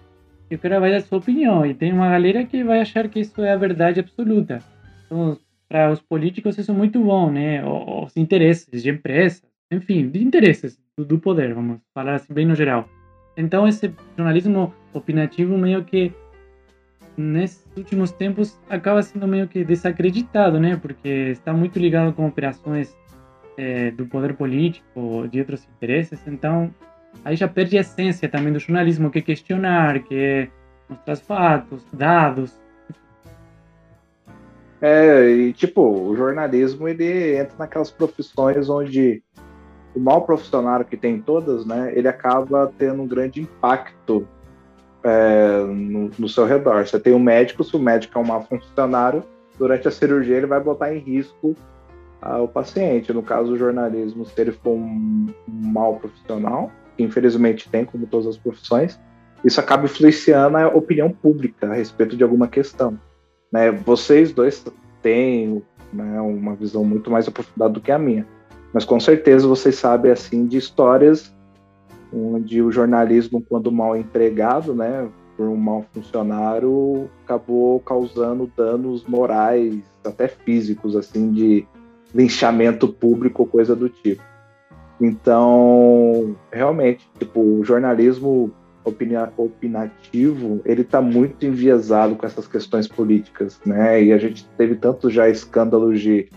[0.49, 3.19] e o cara vai dar sua opinião e tem uma galera que vai achar que
[3.19, 4.62] isso é a verdade absoluta.
[5.68, 7.62] Para os políticos isso é muito bom, né?
[7.64, 12.88] Os interesses de empresas, enfim, de interesses do, poder, vamos falar assim bem no geral.
[13.36, 16.12] Então esse jornalismo opinativo meio que
[17.16, 20.76] nesses últimos tempos acaba sendo meio que desacreditado, né?
[20.76, 22.96] Porque está muito ligado com operações
[23.59, 26.26] eh, do poder político, de outros interesses.
[26.26, 26.72] Então,
[27.24, 30.48] aí já perde a essência também do jornalismo, que é questionar, que é
[30.88, 32.59] mostrar os fatos, dados.
[34.81, 39.22] É, e tipo, o jornalismo ele entra naquelas profissões onde
[39.95, 44.26] o mau profissionário que tem todas, né, ele acaba tendo um grande impacto
[45.03, 46.87] é, no, no, seu redor.
[46.87, 49.24] Você tem um médico, se o médico é um mau funcionário,
[49.59, 51.55] durante a cirurgia ele vai botar em risco
[52.22, 53.12] ah, o paciente.
[53.12, 58.07] No caso do jornalismo, se ele for um, um mau profissional, que infelizmente tem, como
[58.07, 58.99] todas as profissões,
[59.45, 62.99] isso acaba influenciando a opinião pública a respeito de alguma questão.
[63.53, 63.70] Né?
[63.70, 64.64] Vocês dois
[65.03, 68.26] têm né, uma visão muito mais aprofundada do que a minha,
[68.72, 71.32] mas com certeza vocês sabem assim de histórias
[72.12, 79.78] onde o jornalismo, quando mal empregado, né, por um mau funcionário, acabou causando danos morais,
[80.05, 81.66] até físicos, assim, de
[82.14, 84.22] linchamento público, coisa do tipo.
[85.01, 88.51] Então, realmente, tipo, o jornalismo
[88.89, 94.03] opinativo, ele está muito enviesado com essas questões políticas, né?
[94.03, 96.28] E a gente teve tanto já escândalos de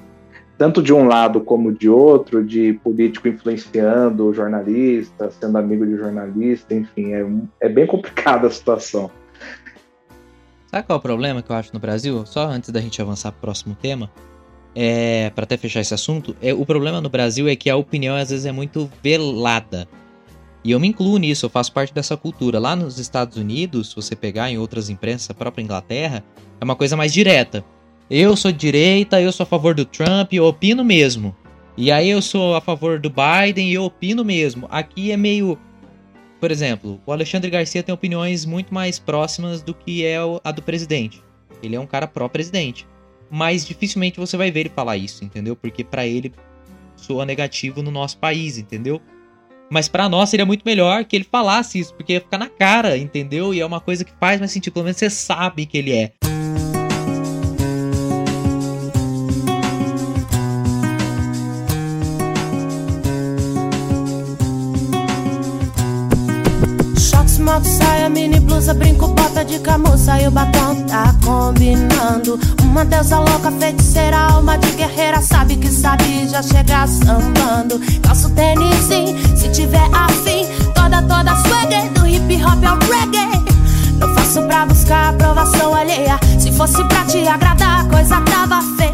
[0.58, 5.98] tanto de um lado como de outro, de político influenciando o jornalista, sendo amigo de
[5.98, 7.26] jornalista, enfim, é,
[7.62, 9.10] é bem complicada a situação.
[10.68, 12.24] Sabe qual é o problema que eu acho no Brasil?
[12.28, 14.08] Só antes da gente avançar para o próximo tema,
[14.76, 18.16] é, para até fechar esse assunto, é, o problema no Brasil é que a opinião
[18.16, 19.88] às vezes é muito velada.
[20.64, 22.60] E eu me incluo nisso, eu faço parte dessa cultura.
[22.60, 26.24] Lá nos Estados Unidos, se você pegar em outras imprensas, a própria Inglaterra,
[26.60, 27.66] é uma coisa mais direta.
[28.10, 31.36] Eu sou direita, eu sou a favor do Trump, eu opino mesmo.
[31.78, 34.68] E aí eu sou a favor do Biden e eu opino mesmo.
[34.70, 35.58] Aqui é meio.
[36.40, 40.62] Por exemplo, o Alexandre Garcia tem opiniões muito mais próximas do que é a do
[40.62, 41.24] presidente.
[41.64, 42.86] Ele é um cara pró-presidente.
[43.30, 45.56] Mas dificilmente você vai ver ele falar isso, entendeu?
[45.56, 46.34] Porque para ele
[46.98, 49.02] soa negativo no nosso país, entendeu?
[49.72, 52.98] Mas para nós seria muito melhor que ele falasse isso, porque ia ficar na cara,
[52.98, 53.54] entendeu?
[53.54, 56.12] E é uma coisa que faz mais sentido, pelo menos você sabe que ele é.
[67.42, 69.08] moto, saia, mini blusa, brinco,
[69.44, 72.40] de camuça e o batom tá combinando.
[72.64, 77.80] Uma deusa louca, feiticeira, alma de guerreira, sabe que sabe já chega sambando.
[78.02, 83.42] Calço tênis, sim, se tiver afim, toda, toda swagger, do hip hop ao reggae.
[83.98, 88.92] Não faço pra buscar aprovação alheia, se fosse pra te agradar, a coisa tava feia.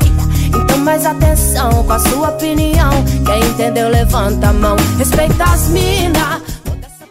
[0.47, 2.91] Então mais atenção com a sua opinião,
[3.25, 6.41] quem entendeu levanta a mão, respeita as minas.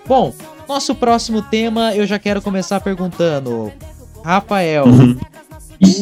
[0.08, 0.32] Bom,
[0.68, 3.72] nosso próximo tema, eu já quero começar perguntando.
[4.24, 5.18] Rafael, uhum.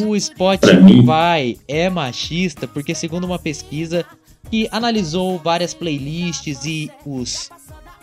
[0.07, 4.05] o Spotify é machista porque, segundo uma pesquisa
[4.49, 7.49] que analisou várias playlists e os.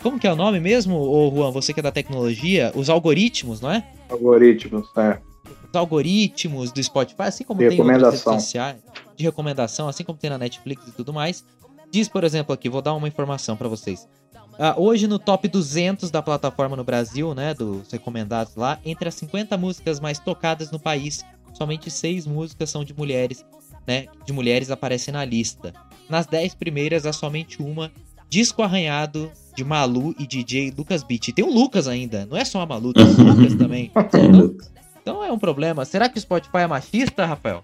[0.01, 1.51] Como que é o nome mesmo, ô Juan?
[1.51, 2.71] Você que é da tecnologia?
[2.75, 3.85] Os algoritmos, não é?
[4.09, 5.17] Algoritmos, é.
[5.45, 8.77] Os algoritmos do Spotify, assim como tem outras redes sociais
[9.15, 11.45] de recomendação, assim como tem na Netflix e tudo mais.
[11.91, 14.07] Diz, por exemplo, aqui, vou dar uma informação para vocês.
[14.53, 19.15] Uh, hoje no top 200 da plataforma no Brasil, né, dos recomendados lá, entre as
[19.15, 23.43] 50 músicas mais tocadas no país, somente 6 músicas são de mulheres,
[23.87, 25.73] né, de mulheres aparecem na lista.
[26.07, 27.91] Nas 10 primeiras há somente uma,
[28.29, 31.33] Disco Arranhado de Malu e DJ Lucas Beat.
[31.33, 33.91] Tem o Lucas ainda, não é só a Malu, tem o Lucas também.
[33.95, 34.55] Então,
[35.01, 35.83] então é um problema.
[35.83, 37.63] Será que o Spotify é machista, Rafael?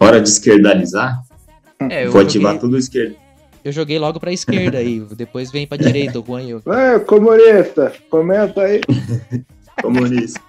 [0.00, 1.22] Hora de esquerdalizar?
[1.78, 2.68] É, Vou ativar joguei...
[2.68, 3.27] tudo esquerdo
[3.68, 6.62] eu joguei logo pra esquerda aí, depois vem pra direita o Juan e eu.
[6.66, 8.80] É, comunista, comenta aí.
[9.82, 10.40] comunista.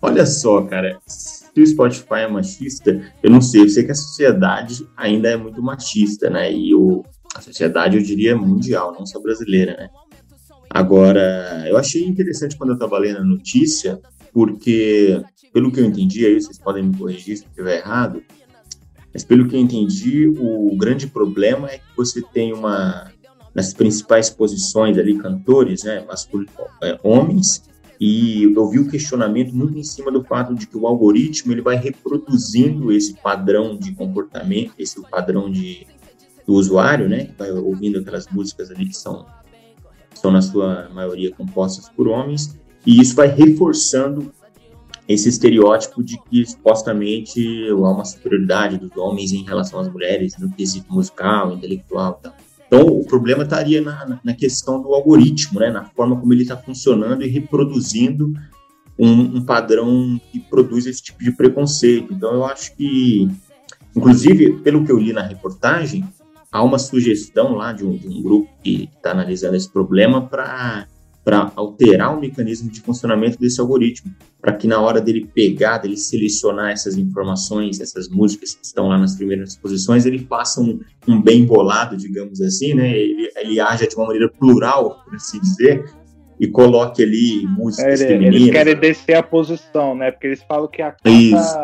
[0.00, 3.94] Olha só, cara, se o Spotify é machista, eu não sei, eu sei que a
[3.94, 6.52] sociedade ainda é muito machista, né?
[6.52, 9.88] E o, a sociedade, eu diria, mundial, não só brasileira, né?
[10.68, 14.00] Agora, eu achei interessante quando eu estava lendo a notícia,
[14.32, 18.22] porque, pelo que eu entendi, aí vocês podem me corrigir se eu estiver errado,
[19.14, 23.12] mas pelo que eu entendi, o grande problema é que você tem uma
[23.54, 26.52] nas principais posições ali cantores, né, masculinos,
[26.82, 27.62] é, homens,
[28.00, 31.62] e eu vi o questionamento muito em cima do fato de que o algoritmo ele
[31.62, 35.86] vai reproduzindo esse padrão de comportamento, esse padrão de
[36.44, 39.24] do usuário, né, que vai ouvindo aquelas músicas ali que são
[40.12, 44.32] são na sua maioria compostas por homens, e isso vai reforçando
[45.06, 50.50] esse estereótipo de que supostamente há uma superioridade dos homens em relação às mulheres no
[50.50, 52.34] quesito musical, intelectual e tal.
[52.66, 56.56] Então, o problema estaria na, na questão do algoritmo, né, na forma como ele está
[56.56, 58.32] funcionando e reproduzindo
[58.98, 62.12] um, um, padrão que produz esse tipo de preconceito.
[62.12, 63.28] Então, eu acho que,
[63.94, 66.04] inclusive, pelo que eu li na reportagem,
[66.50, 70.86] há uma sugestão lá de um, de um grupo que está analisando esse problema para
[71.24, 75.96] para alterar o mecanismo de funcionamento desse algoritmo, para que na hora dele pegar, dele
[75.96, 81.22] selecionar essas informações, essas músicas que estão lá nas primeiras posições, ele faça um, um
[81.22, 82.90] bem bolado, digamos assim, né?
[82.94, 85.84] Ele, ele haja de uma maneira plural, por assim dizer,
[86.38, 88.34] e coloque ali músicas É, femininas.
[88.42, 90.10] eles querem descer a posição, né?
[90.10, 91.56] Porque eles falam que a cada Isso.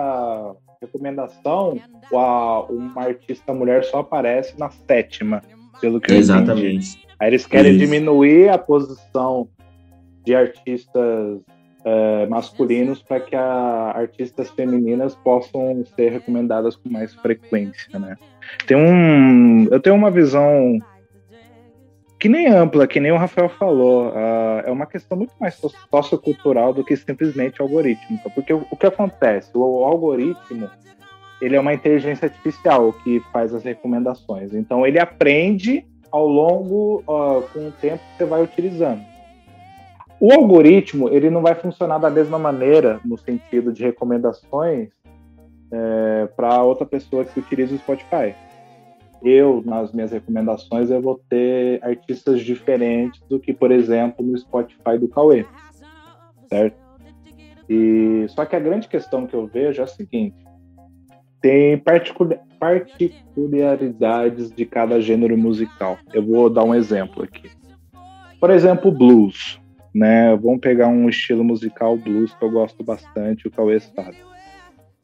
[0.81, 1.79] recomendação,
[2.15, 5.43] a- uma artista mulher só aparece na sétima,
[5.81, 6.99] pelo que eu entendi.
[7.21, 7.81] Aí eles querem Isso.
[7.81, 9.49] diminuir a posição
[10.25, 11.41] de artistas
[11.85, 18.17] eh, masculinos para que a, artistas femininas possam ser recomendadas com mais frequência, né?
[18.67, 20.79] Tem um, eu tenho uma visão
[22.19, 25.73] que nem ampla, que nem o Rafael falou, ah, é uma questão muito mais so-
[25.91, 30.69] sociocultural do que simplesmente algorítmica, porque o, o que acontece, o, o algoritmo
[31.41, 37.43] ele é uma inteligência artificial que faz as recomendações, então ele aprende ao longo ah,
[37.53, 39.03] com o tempo você vai utilizando.
[40.21, 44.91] O algoritmo ele não vai funcionar da mesma maneira no sentido de recomendações
[46.37, 48.35] para outra pessoa que utiliza o Spotify.
[49.23, 54.99] Eu, nas minhas recomendações, eu vou ter artistas diferentes do que, por exemplo, no Spotify
[54.99, 55.45] do Cauê.
[56.49, 56.77] Certo?
[57.69, 60.37] E, só que a grande questão que eu vejo é a seguinte:
[61.41, 61.83] tem
[62.59, 65.99] particularidades de cada gênero musical.
[66.13, 67.51] Eu vou dar um exemplo aqui.
[68.39, 69.61] Por exemplo, blues.
[69.95, 70.37] Né?
[70.37, 74.17] Vamos pegar um estilo musical blues que eu gosto bastante, o Cauê sabe.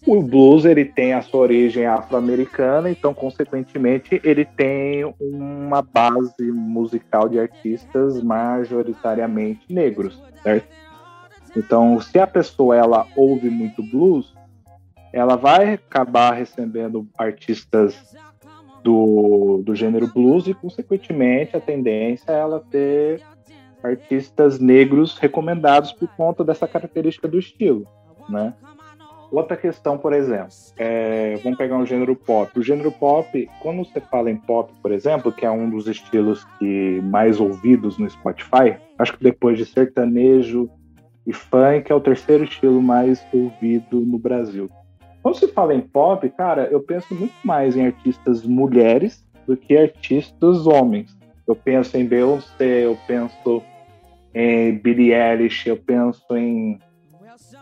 [0.07, 7.28] O blues ele tem a sua origem afro-americana, então consequentemente ele tem uma base musical
[7.28, 10.68] de artistas majoritariamente negros, certo?
[11.57, 14.36] Então, se a pessoa ela ouve muito blues,
[15.17, 18.14] ela vai acabar recebendo artistas
[18.85, 23.23] do, do gênero blues e consequentemente a tendência é ela ter
[23.83, 27.87] artistas negros recomendados por conta dessa característica do estilo,
[28.29, 28.53] né?
[29.33, 32.59] Outra questão, por exemplo, é, vamos pegar um gênero pop.
[32.59, 36.45] O gênero pop, quando você fala em pop, por exemplo, que é um dos estilos
[36.59, 40.71] que mais ouvidos no Spotify, acho que depois de sertanejo
[41.27, 44.71] e funk é o terceiro estilo mais ouvido no Brasil.
[45.27, 49.77] Quando se fala em pop, cara, eu penso muito mais em artistas mulheres do que
[49.77, 51.18] artistas homens.
[51.49, 53.61] Eu penso em Beyoncé, eu penso
[54.33, 56.79] em Billie Eilish, eu penso em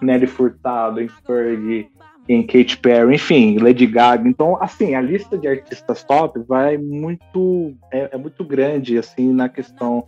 [0.03, 1.89] Nelly Furtado, em Fergie,
[2.29, 4.29] em Katy Perry, enfim, Lady Gaga.
[4.29, 9.49] Então, assim, a lista de artistas top vai muito é, é muito grande assim na
[9.49, 10.05] questão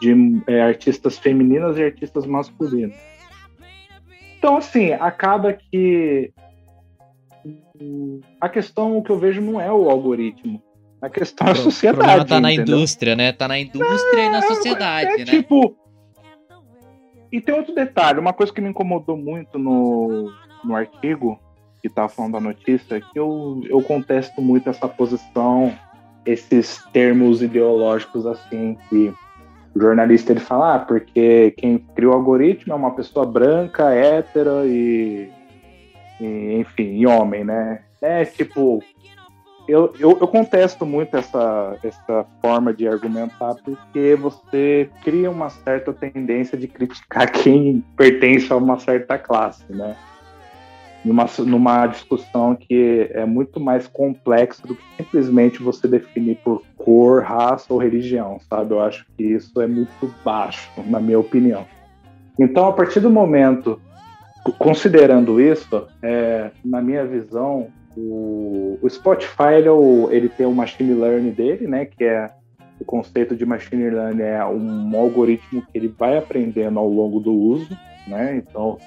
[0.00, 2.96] de é, artistas femininas e artistas masculinos.
[4.38, 6.32] Então, assim, acaba que
[8.40, 10.62] a questão que eu vejo não é o algoritmo.
[11.00, 11.98] A questão é a O sociedade.
[12.04, 12.76] problema tá na entendeu?
[12.76, 13.32] indústria, né?
[13.32, 15.24] Tá na indústria e na sociedade, É né?
[15.24, 15.76] tipo.
[17.30, 20.32] E tem outro detalhe, uma coisa que me incomodou muito no,
[20.64, 21.38] no artigo
[21.82, 25.72] que tava falando da notícia, é que eu, eu contesto muito essa posição,
[26.26, 29.12] esses termos ideológicos assim, que
[29.74, 34.66] o jornalista ele fala, ah, porque quem criou o algoritmo é uma pessoa branca, hétera
[34.66, 35.30] e
[36.20, 37.80] enfim, e homem, né?
[38.00, 38.82] É tipo,
[39.68, 45.92] eu, eu, eu contesto muito essa, essa forma de argumentar porque você cria uma certa
[45.92, 49.94] tendência de criticar quem pertence a uma certa classe, né?
[51.04, 57.22] Numa, numa discussão que é muito mais complexa do que simplesmente você definir por cor,
[57.22, 58.72] raça ou religião, sabe?
[58.72, 61.66] Eu acho que isso é muito baixo, na minha opinião.
[62.38, 63.80] Então, a partir do momento,
[64.52, 70.52] considerando isso, é, na minha visão, o, o Spotify ele, é o- ele tem o
[70.52, 71.84] machine learning dele, né?
[71.86, 72.30] Que é
[72.80, 77.32] o conceito de machine learning é um algoritmo que ele vai aprendendo ao longo do
[77.32, 77.68] uso,
[78.06, 78.36] né?
[78.36, 78.78] Então,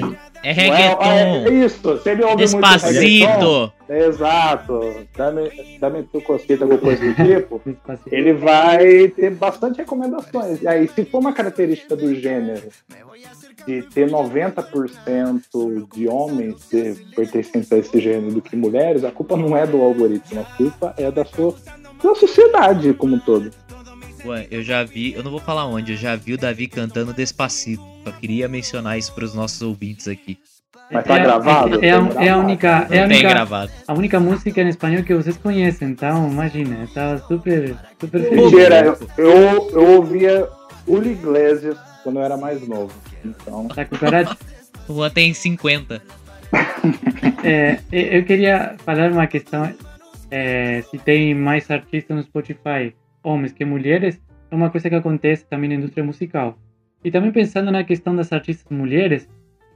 [0.00, 0.16] dele.
[0.46, 1.04] É Não é- reggaeton.
[1.04, 2.92] é isso, se ele ouve Despacito.
[2.92, 4.80] muito reggaeton, exato,
[5.16, 7.60] dá-me dá tu cosquita, alguma coisa do tipo,
[8.12, 10.62] ele vai ter bastante recomendações.
[10.62, 12.62] E aí, se for uma característica do gênero
[13.66, 16.68] de ter 90% de homens
[17.16, 20.94] pertencentes a esse gênero do que mulheres, a culpa não é do algoritmo, a culpa
[20.96, 21.54] é da sua
[22.02, 23.50] da sociedade como um todo.
[24.26, 27.12] Ué, eu já vi, eu não vou falar onde, eu já vi o Davi cantando
[27.12, 27.82] Despacito.
[28.04, 30.38] Só queria mencionar isso pros nossos ouvintes aqui.
[30.90, 31.84] Mas tá é, gravado?
[31.84, 32.40] É, a- é a gravado.
[32.40, 33.72] única, é a única, gravado.
[33.88, 38.30] a única música em espanhol que vocês conhecem, então imagina, tá super, super feliz.
[38.52, 40.48] Mentira, eu, eu, ouvia
[40.86, 42.92] Julio Iglesias quando eu era mais novo.
[43.24, 44.36] Então, Tá cucaracha?
[44.88, 46.00] O Juan tem 50.
[47.42, 49.72] É, eu queria falar uma questão.
[50.30, 52.94] É, se tem mais artistas no Spotify,
[53.26, 56.56] homens que mulheres, é uma coisa que acontece também na indústria musical.
[57.04, 59.28] E também pensando na questão das artistas mulheres,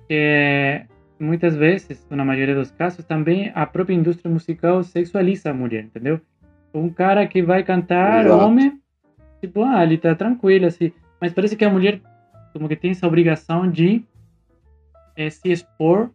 [0.08, 0.82] que
[1.18, 6.20] muitas vezes, na maioria dos casos, também a própria indústria musical sexualiza a mulher, entendeu?
[6.72, 8.44] Um cara que vai cantar, Exato.
[8.44, 8.80] homem,
[9.40, 10.92] tipo, ah, ele tá tranquilo, assim.
[11.20, 12.00] Mas parece que a mulher,
[12.52, 14.04] como que tem essa obrigação de
[15.16, 16.10] eh, se expor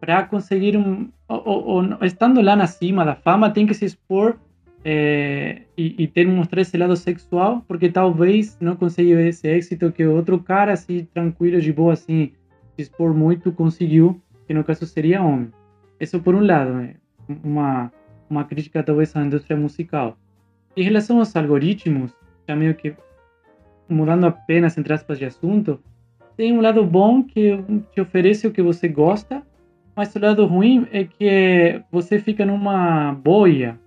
[0.00, 1.10] para conseguir um.
[1.28, 1.64] Ou, ou-
[2.00, 4.38] ou estando lá na cima da fama, tem que se expor
[4.84, 10.04] eh, e, e ter mostrar esse lado sexual, porque talvez não consiga esse êxito que
[10.06, 12.32] outro cara, assim, tranquilo, de boa, assim,
[12.76, 15.52] se expor muito, conseguiu, que no caso seria homem.
[15.98, 16.94] Isso por um lado, né?
[17.44, 17.92] uma,
[18.28, 20.16] uma crítica talvez à indústria musical.
[20.76, 22.12] Em relação aos algoritmos,
[22.48, 22.94] já meio que
[23.88, 25.80] mudando apenas entre aspas de assunto,
[26.36, 27.62] tem um lado bom que
[27.92, 29.42] te oferece o que você gosta,
[29.94, 33.78] mas o lado ruim é que você fica numa boia.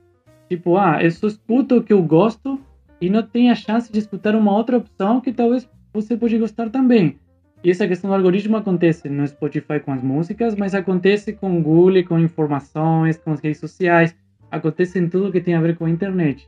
[0.54, 2.60] Tipo, ah, eu só escuto o que eu gosto
[3.02, 6.70] e não tem a chance de escutar uma outra opção que talvez você pode gostar
[6.70, 7.18] também.
[7.64, 11.64] E essa questão do algoritmo acontece no Spotify com as músicas, mas acontece com o
[11.64, 14.16] Google, com informações, com as redes sociais,
[14.52, 16.48] acontece em tudo que tem a ver com a internet.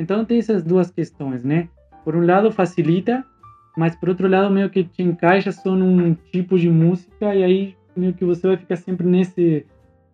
[0.00, 1.68] Então tem essas duas questões, né?
[2.02, 3.24] Por um lado facilita,
[3.76, 7.76] mas por outro lado meio que te encaixa só num tipo de música e aí
[7.96, 9.64] meio que você vai ficar sempre nesse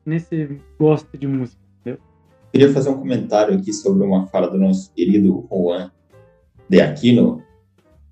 [0.05, 1.60] nesse gosto de música?
[2.53, 5.91] Queria fazer um comentário aqui sobre uma fala do nosso querido Juan
[6.69, 7.43] de Aquino.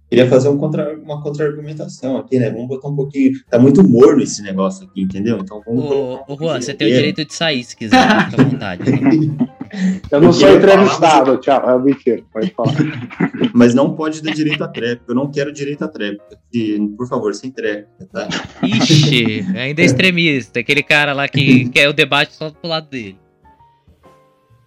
[0.09, 2.49] Queria fazer um contra, uma contra-argumentação aqui, né?
[2.51, 3.33] Vamos botar um pouquinho.
[3.51, 5.39] Tá muito morno esse negócio aqui, entendeu?
[5.39, 5.85] Então vamos.
[5.85, 8.83] Ô, ô Juan, você tem o direito de sair se quiser, fica à vontade.
[10.11, 11.71] Eu não Eu sou entrevistado, tchau.
[11.71, 12.75] É mentira, pode falar.
[13.53, 15.05] Mas não pode dar direito à tréplica.
[15.09, 16.39] Eu não quero direito à tréplica.
[16.55, 18.29] E, por favor, sem tréplica, tá?
[18.63, 23.19] Ixi, ainda é extremista, aquele cara lá que quer o debate só pro lado dele.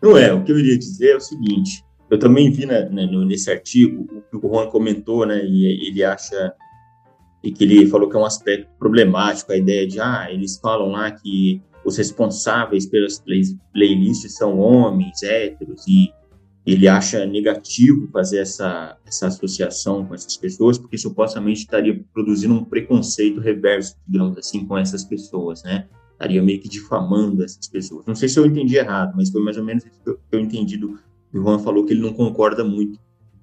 [0.01, 3.05] Não é, o que eu iria dizer é o seguinte, eu também vi né, né,
[3.05, 6.53] nesse artigo o que o Juan comentou, né, e ele acha,
[7.43, 10.91] e que ele falou que é um aspecto problemático, a ideia de, ah, eles falam
[10.91, 16.11] lá que os responsáveis pelas play- playlists são homens, héteros, e
[16.65, 22.63] ele acha negativo fazer essa, essa associação com essas pessoas, porque supostamente estaria produzindo um
[22.63, 25.87] preconceito reverso, digamos assim, com essas pessoas, né?
[26.21, 28.05] Estaria meio que difamando essas pessoas.
[28.05, 30.77] Não sei se eu entendi errado, mas foi mais ou menos isso que eu, entendi
[30.77, 30.99] do
[31.31, 32.99] que o Juan falou que ele não concorda muito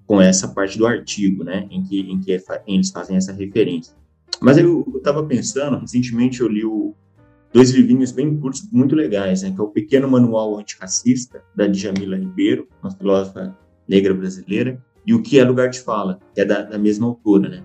[0.06, 3.94] com essa parte do artigo, né, em que, em que é eles fazem essa referência.
[4.40, 6.94] Mas eu estava pensando, recentemente eu li o,
[7.52, 12.16] dois livrinhos bem curtos, muito legais, né, que é o Pequeno Manual Antirracista, da Djamila
[12.16, 13.54] Ribeiro, uma filósofa
[13.86, 17.48] negra brasileira, e o Que é Lugar de Fala, que é da, da mesma autora,
[17.48, 17.62] né.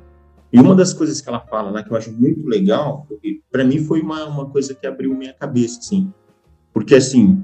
[0.53, 3.07] E uma das coisas que ela fala lá que eu acho muito legal,
[3.51, 6.13] para mim foi uma, uma coisa que abriu minha cabeça, assim.
[6.71, 7.43] Porque, assim,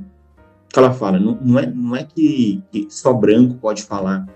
[0.72, 4.28] que ela fala, não, não é, não é que, que só branco pode falar,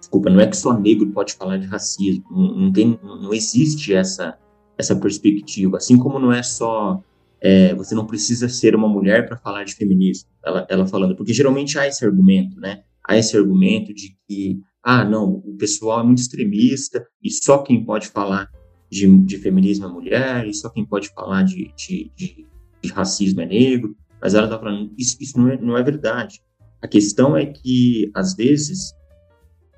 [0.00, 3.94] desculpa, não é que só negro pode falar de racismo, não, não tem, não existe
[3.94, 4.36] essa,
[4.76, 5.76] essa perspectiva.
[5.76, 7.00] Assim como não é só,
[7.40, 11.32] é, você não precisa ser uma mulher para falar de feminismo, ela, ela falando, porque
[11.32, 12.82] geralmente há esse argumento, né?
[13.06, 17.84] Há esse argumento de que ah, não, o pessoal é muito extremista e só quem
[17.84, 18.50] pode falar
[18.90, 22.46] de, de feminismo é mulher, e só quem pode falar de, de, de,
[22.82, 23.96] de racismo é negro.
[24.20, 26.42] Mas ela está falando, isso, isso não, é, não é verdade.
[26.80, 28.92] A questão é que, às vezes,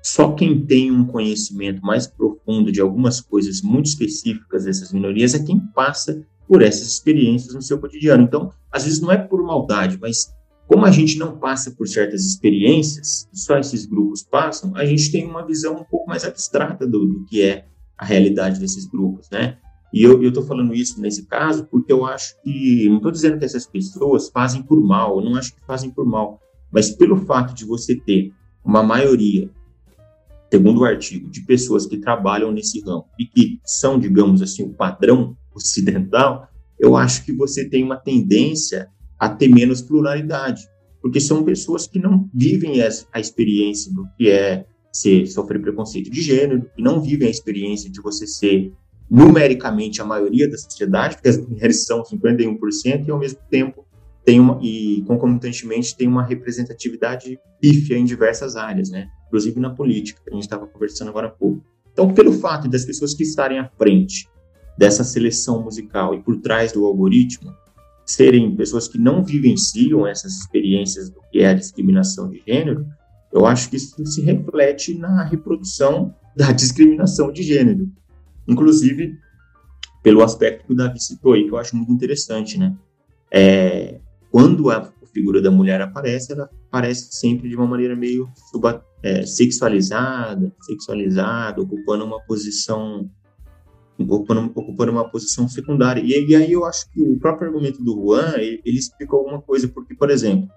[0.03, 5.43] só quem tem um conhecimento mais profundo de algumas coisas muito específicas dessas minorias é
[5.43, 8.23] quem passa por essas experiências no seu cotidiano.
[8.23, 10.33] Então, às vezes não é por maldade, mas
[10.67, 15.25] como a gente não passa por certas experiências, só esses grupos passam, a gente tem
[15.25, 19.57] uma visão um pouco mais abstrata do, do que é a realidade desses grupos, né?
[19.93, 23.45] E eu estou falando isso nesse caso porque eu acho que, não estou dizendo que
[23.45, 26.41] essas pessoas fazem por mal, eu não acho que fazem por mal,
[26.71, 29.49] mas pelo fato de você ter uma maioria,
[30.51, 34.73] segundo o artigo, de pessoas que trabalham nesse ramo e que são, digamos assim, o
[34.73, 38.89] padrão ocidental, eu acho que você tem uma tendência
[39.25, 40.61] a ter menos pluralidade,
[41.01, 46.21] porque são pessoas que não vivem a experiência do que é ser, sofrer preconceito de
[46.21, 48.71] gênero, que não vivem a experiência de você ser
[49.09, 53.85] numericamente a maioria da sociedade, porque as mulheres são 51% e ao mesmo tempo
[54.23, 59.07] tem uma e concomitantemente tem uma representatividade pífia em diversas áreas, né?
[59.27, 61.63] Inclusive na política, que a gente estava conversando agora há pouco.
[61.91, 64.27] Então, pelo fato das pessoas que estarem à frente
[64.77, 67.51] dessa seleção musical e por trás do algoritmo
[68.05, 72.85] serem pessoas que não vivenciam essas experiências do que é a discriminação de gênero,
[73.33, 77.89] eu acho que isso se reflete na reprodução da discriminação de gênero.
[78.47, 79.17] Inclusive,
[80.03, 82.75] pelo aspecto que o Davi citou aí, que eu acho muito interessante, né?
[83.31, 83.99] é,
[84.31, 89.25] quando a figura da mulher aparece, ela aparece sempre de uma maneira meio suba, é,
[89.25, 93.09] sexualizada, sexualizada, ocupando uma posição
[93.97, 96.01] ocupando, ocupando uma posição secundária.
[96.01, 99.41] E, e, aí eu acho que o próprio argumento do Juan, ele, ele explica alguma
[99.41, 100.49] coisa, porque, por exemplo,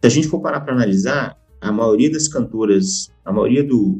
[0.00, 3.98] se a gente for parar para analisar, a maioria das cantoras, a maioria do,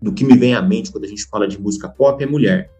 [0.00, 2.70] do que me vem à mente quando a gente fala de música pop é mulher.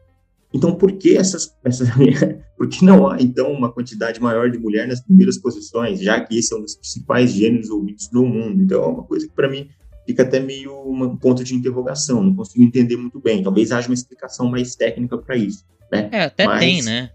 [0.52, 1.88] Então, por que essas, essas
[2.56, 6.38] por que não há então uma quantidade maior de mulher nas primeiras posições, já que
[6.38, 8.62] esse é um dos principais gêneros ouvidos no mundo?
[8.62, 9.68] Então, é uma coisa que para mim
[10.06, 13.42] fica até meio um ponto de interrogação, não consigo entender muito bem.
[13.42, 16.08] Talvez haja uma explicação mais técnica para isso, né?
[16.12, 16.60] É, até Mas...
[16.60, 17.10] tem, né?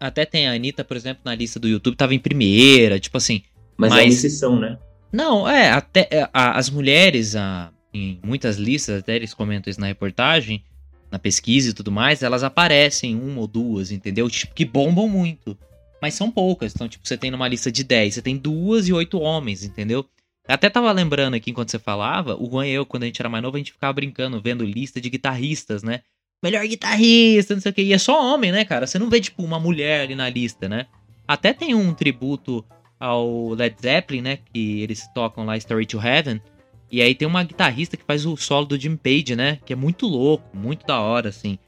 [0.00, 3.42] Até tem a Anitta, por exemplo, na lista do YouTube, tava em primeira, tipo assim.
[3.76, 3.98] Mas, mas...
[3.98, 4.78] é uma exceção, né?
[5.12, 9.80] Não, é, até é, a, as mulheres, a, em muitas listas, até eles comentam isso
[9.80, 10.64] na reportagem,
[11.10, 14.28] na pesquisa e tudo mais, elas aparecem uma ou duas, entendeu?
[14.28, 15.56] Tipo, que bombam muito.
[16.02, 16.74] Mas são poucas.
[16.74, 20.04] Então, tipo, você tem numa lista de 10, você tem duas e oito homens, entendeu?
[20.46, 23.28] Até tava lembrando aqui enquanto você falava, o Juan e eu, quando a gente era
[23.28, 26.00] mais novo, a gente ficava brincando, vendo lista de guitarristas, né?
[26.42, 27.82] Melhor guitarrista, não sei o que.
[27.82, 28.86] E é só homem, né, cara?
[28.86, 30.86] Você não vê, tipo, uma mulher ali na lista, né?
[31.26, 32.62] Até tem um tributo
[33.00, 34.38] ao Led Zeppelin, né?
[34.52, 36.40] Que eles tocam lá Story to Heaven.
[36.90, 39.58] E aí tem uma guitarrista que faz o solo do Jim Page, né?
[39.64, 41.58] Que é muito louco, muito da hora, assim.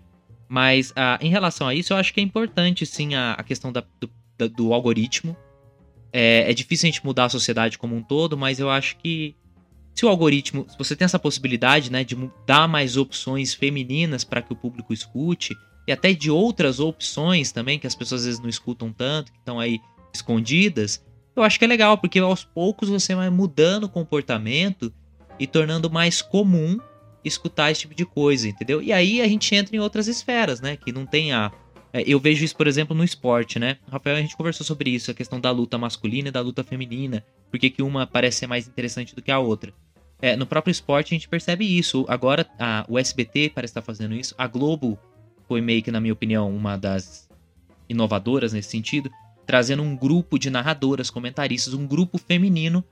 [0.47, 3.73] Mas ah, em relação a isso, eu acho que é importante, sim, a, a questão
[3.73, 5.35] da, do, do algoritmo.
[6.19, 9.37] É, é difícil a gente mudar a sociedade como um todo, mas eu acho que
[9.95, 14.41] se o algoritmo, se você tem essa possibilidade, né, de dar mais opções femininas para
[14.41, 15.55] que o público escute
[15.87, 19.37] e até de outras opções também que as pessoas às vezes não escutam tanto, que
[19.37, 19.79] estão aí
[20.11, 21.05] escondidas,
[21.37, 24.91] eu acho que é legal porque aos poucos você vai mudando o comportamento
[25.39, 26.79] e tornando mais comum
[27.23, 28.81] escutar esse tipo de coisa, entendeu?
[28.81, 31.53] E aí a gente entra em outras esferas, né, que não tem a
[32.05, 33.79] eu vejo isso, por exemplo, no esporte, né?
[33.91, 37.25] Rafael, a gente conversou sobre isso, a questão da luta masculina e da luta feminina.
[37.51, 39.73] Por que uma parece ser mais interessante do que a outra?
[40.21, 42.05] É, no próprio esporte a gente percebe isso.
[42.09, 44.35] Agora a, o SBT parece estar fazendo isso.
[44.37, 44.99] A Globo
[45.47, 47.29] foi meio que, na minha opinião, uma das
[47.89, 49.11] inovadoras nesse sentido,
[49.47, 52.85] trazendo um grupo de narradoras, comentaristas, um grupo feminino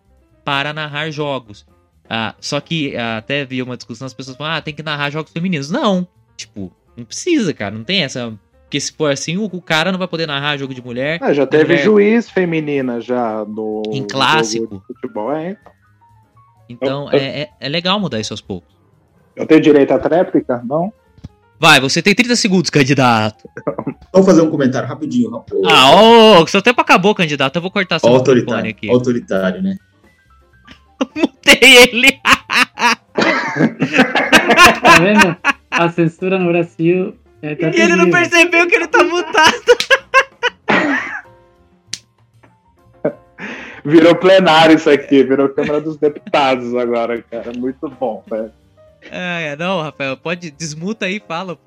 [0.45, 1.67] para narrar jogos.
[2.09, 5.11] Ah, só que ah, até vi uma discussão, as pessoas falam, ah, tem que narrar
[5.11, 5.71] jogos femininos.
[5.71, 8.39] Não, tipo, não precisa, cara, não tem essa
[8.75, 11.21] porque se for assim, o, cara não vai poder narrar jogo de mulher.
[11.23, 11.85] Ah, já teve mulher...
[11.85, 13.85] juiz feminina já no.
[13.93, 14.83] Em clássico.
[14.85, 15.57] futebol, é.
[16.69, 18.75] Então eu, é, é, é, legal mudar isso aos poucos.
[19.37, 20.61] Eu tenho direito à tréplica?
[20.65, 20.93] Não?
[21.61, 23.49] Vai, você tem 30 segundos, candidato.
[24.13, 25.61] Vamos fazer um comentário rapidinho, rapaz.
[25.67, 27.55] Ah, ô, oh, seu tempo acabou, candidato.
[27.55, 28.91] Eu vou cortar seu autoritário aqui.
[28.91, 29.77] Autoritário, né?
[31.15, 32.19] Mutei ele.
[34.83, 35.37] tá vendo?
[35.71, 37.15] A censura no Brasil
[37.45, 39.77] é, tá e ele não percebeu que ele tá mutado.
[43.85, 47.53] Virou plenário isso aqui, virou Câmara dos Deputados agora, cara.
[47.53, 48.51] Muito bom, velho.
[49.11, 51.59] É, não, Rafael, pode desmuta aí e fala.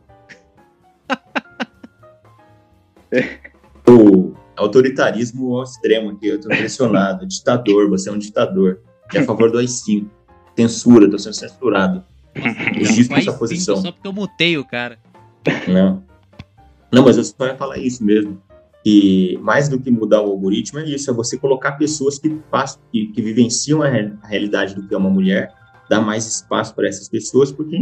[3.87, 7.27] o autoritarismo ao extremo aqui, eu tô impressionado.
[7.27, 8.81] ditador, você é um ditador.
[9.13, 10.09] É a favor do AI-5.
[10.57, 12.03] Censura, tô sendo censurado.
[12.75, 13.77] Existe essa posição.
[13.77, 14.97] Só porque eu mutei o cara.
[15.67, 16.03] Não.
[16.91, 18.41] Não, mas eu só ia falar isso mesmo.
[18.85, 22.81] E mais do que mudar o algoritmo é isso, é você colocar pessoas que, passam,
[22.91, 25.53] que, que vivenciam a, a realidade do que é uma mulher,
[25.89, 27.77] dar mais espaço para essas pessoas, porque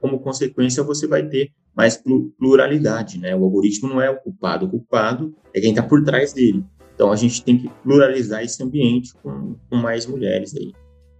[0.00, 2.00] como consequência você vai ter mais
[2.38, 3.34] pluralidade, né?
[3.34, 6.64] O algoritmo não é o culpado, o culpado é quem está por trás dele.
[6.94, 10.72] Então a gente tem que pluralizar esse ambiente com, com mais mulheres aí.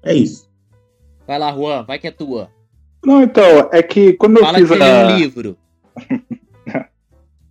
[0.05, 0.49] É isso.
[1.27, 2.51] Vai lá, Juan, vai que é tua.
[3.05, 5.07] Não, então, é que quando Fala eu fiz que a...
[5.07, 5.57] um livro.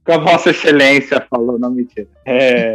[0.06, 2.08] Com a Vossa Excelência falou, não mentira.
[2.26, 2.74] É,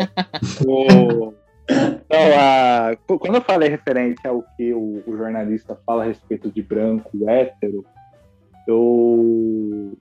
[0.66, 1.35] o...
[1.71, 2.97] Então, a...
[3.07, 7.85] quando eu falei referente ao que o, o, jornalista fala a respeito de branco, hétero,
[8.66, 9.93] eu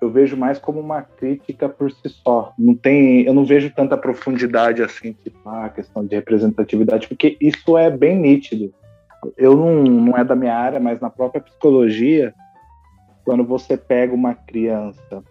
[0.00, 2.52] eu vejo mais como uma crítica por si só.
[2.58, 7.78] Não tem, eu não vejo tanta profundidade assim, tipo, a questão de representatividade, porque isso
[7.78, 8.74] é bem nítido.
[9.36, 12.34] Eu não, não é da minha área, mas na própria psicologia,
[13.24, 15.22] quando você pega uma criança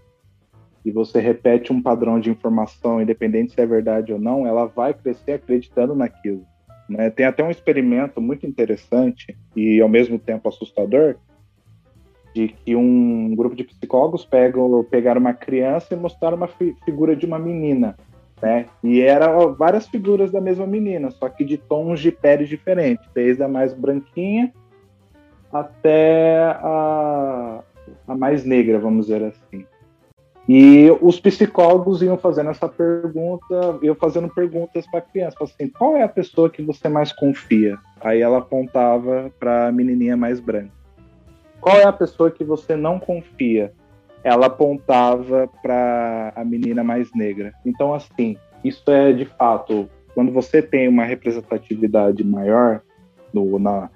[0.84, 4.94] e você repete um padrão de informação, independente se é verdade ou não, ela vai
[4.94, 6.44] crescer acreditando naquilo.
[6.90, 7.10] Né?
[7.10, 11.16] Tem até um experimento muito interessante e ao mesmo tempo assustador
[12.34, 17.16] de que um grupo de psicólogos pegam, pegaram uma criança e mostraram uma fi figura
[17.16, 17.98] de uma menina,
[18.42, 18.68] né?
[18.82, 23.44] E eram várias figuras da mesma menina, só que de tons de pele diferentes, desde
[23.44, 24.52] a mais branquinha
[25.52, 27.62] até a,
[28.08, 29.66] a mais negra, vamos dizer assim.
[30.50, 35.96] E os psicólogos iam fazendo essa pergunta, iam fazendo perguntas para a criança, assim, qual
[35.96, 37.78] é a pessoa que você mais confia?
[38.02, 40.72] Aí ela apontava para a menininha mais branca.
[41.60, 43.72] Qual é a pessoa que você não confia?
[44.24, 47.54] Ela apontava para a menina mais negra.
[47.64, 52.82] Então, assim, isso é de fato, quando você tem uma representatividade maior
[53.32, 53.90] no, na,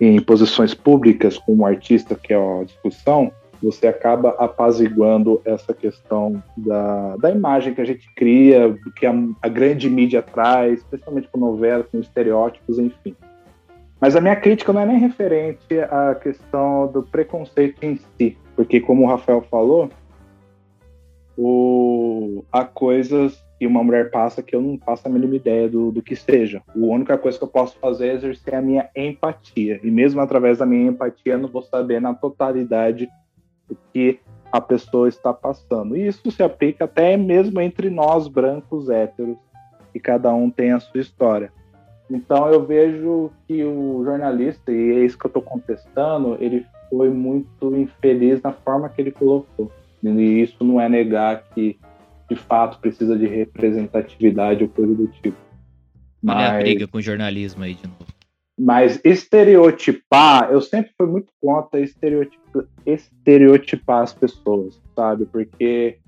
[0.00, 3.30] em posições públicas com um artista, que é a discussão,
[3.62, 9.12] você acaba apaziguando essa questão da, da imagem que a gente cria, que a,
[9.42, 13.14] a grande mídia traz, especialmente com novelas, com estereótipos, enfim.
[14.00, 18.80] Mas a minha crítica não é nem referente à questão do preconceito em si, porque
[18.80, 19.90] como o Rafael falou,
[21.36, 25.92] o, há coisas que uma mulher passa que eu não faço a mínima ideia do,
[25.92, 26.62] do que seja.
[26.66, 29.78] A única coisa que eu posso fazer é exercer a minha empatia.
[29.84, 33.06] E mesmo através da minha empatia, eu não vou saber na totalidade
[33.70, 34.18] o que
[34.50, 35.94] a pessoa está passando.
[35.94, 39.36] E isso se aplica até mesmo entre nós, brancos héteros,
[39.92, 41.52] que cada um tem a sua história.
[42.10, 47.10] Então eu vejo que o jornalista, e é isso que eu estou contestando, ele foi
[47.10, 49.70] muito infeliz na forma que ele colocou.
[50.02, 50.08] E
[50.40, 51.78] isso não é negar que
[52.30, 55.36] de fato precisa de representatividade ou coisa do tipo.
[56.22, 56.36] Mas...
[56.36, 58.06] Olha a briga com o jornalismo aí de novo.
[58.56, 65.24] Mas estereotipar, eu sempre fui muito contra estereotipar, estereotipar as pessoas, sabe?
[65.24, 65.98] Porque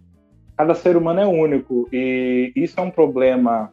[0.57, 3.73] cada ser humano é único e isso é um problema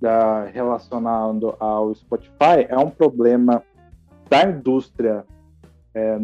[0.00, 3.62] da, relacionado ao Spotify, é um problema
[4.30, 5.24] da indústria
[5.92, 6.18] é,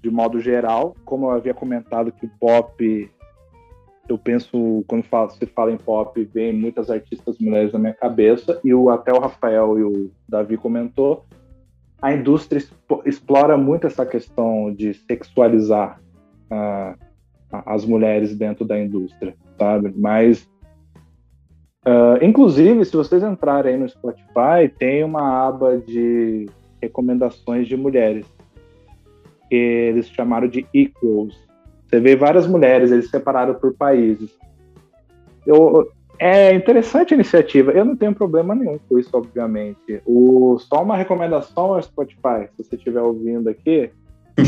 [0.00, 0.94] de modo geral.
[1.04, 3.10] Como eu havia comentado que o pop,
[4.08, 8.74] eu penso, quando se fala em pop, vem muitas artistas mulheres na minha cabeça, e
[8.74, 11.24] o, até o Rafael e o Davi comentou,
[12.00, 12.62] a indústria
[13.06, 16.00] explora muito essa questão de sexualizar
[16.50, 16.98] uh,
[17.50, 19.92] as mulheres dentro da indústria, sabe?
[19.96, 20.50] Mas
[21.84, 26.48] Uh, inclusive, se vocês entrarem no Spotify, tem uma aba de
[26.80, 28.24] recomendações de mulheres,
[29.50, 31.36] que eles chamaram de Equals.
[31.92, 34.30] Você vê várias mulheres, eles separaram por países.
[35.46, 40.00] Eu, é interessante a iniciativa, eu não tenho problema nenhum com isso, obviamente.
[40.06, 43.90] O, só uma recomendação ao Spotify, se você estiver ouvindo aqui.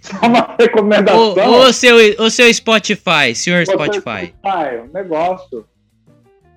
[0.00, 1.52] só uma recomendação.
[1.52, 4.32] O, o, seu, o seu Spotify, senhor Spotify.
[4.32, 5.66] Spotify, um negócio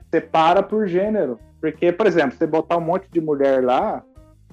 [0.10, 1.38] separa por gênero.
[1.60, 4.02] Porque, por exemplo, você botar um monte de mulher lá,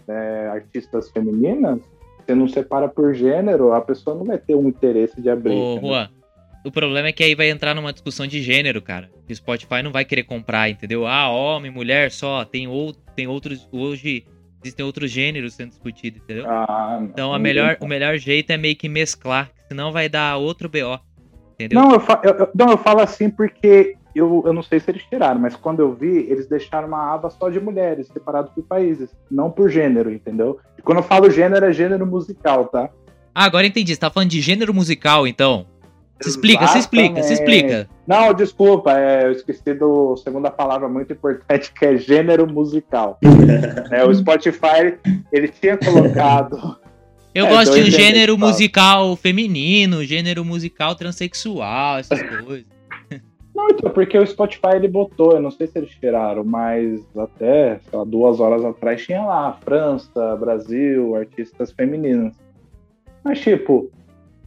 [0.09, 1.79] é, artistas femininas,
[2.27, 5.55] você não separa por gênero, a pessoa não vai ter um interesse de abrir.
[5.55, 6.09] Ô, Juan,
[6.65, 9.09] o problema é que aí vai entrar numa discussão de gênero, cara.
[9.29, 11.07] O Spotify não vai querer comprar, entendeu?
[11.07, 13.69] Ah, homem, mulher só, tem, ou, tem outros.
[13.71, 14.27] Hoje
[14.65, 16.45] existem outros gêneros sendo discutidos, entendeu?
[16.49, 20.69] Ah, então a melhor, o melhor jeito é meio que mesclar, senão vai dar outro
[20.69, 20.99] BO.
[21.55, 21.81] Entendeu?
[21.81, 25.03] Não, eu, fa eu, não, eu falo assim porque eu, eu não sei se eles
[25.05, 29.11] tiraram, mas quando eu vi, eles deixaram uma aba só de mulheres, separado por países,
[29.31, 30.59] não por gênero, entendeu?
[30.79, 32.89] E quando eu falo gênero, é gênero musical, tá?
[33.35, 33.95] Ah, agora entendi.
[33.95, 35.67] Você tá falando de gênero musical, então.
[36.23, 37.87] Se explica, se explica, se explica.
[38.07, 43.19] Não, desculpa, é, eu esqueci do segunda palavra muito importante, que é gênero musical.
[43.93, 44.97] é, o Spotify,
[45.31, 46.79] ele tinha colocado.
[47.35, 52.76] Eu é, gosto de gênero musical feminino, gênero musical transexual, essas coisas.
[53.57, 57.81] Não, então, porque o Spotify ele botou, eu não sei se eles tiraram, mas até
[57.91, 62.37] lá, duas horas atrás tinha lá França, Brasil, artistas femininas.
[63.25, 63.91] Mas, tipo,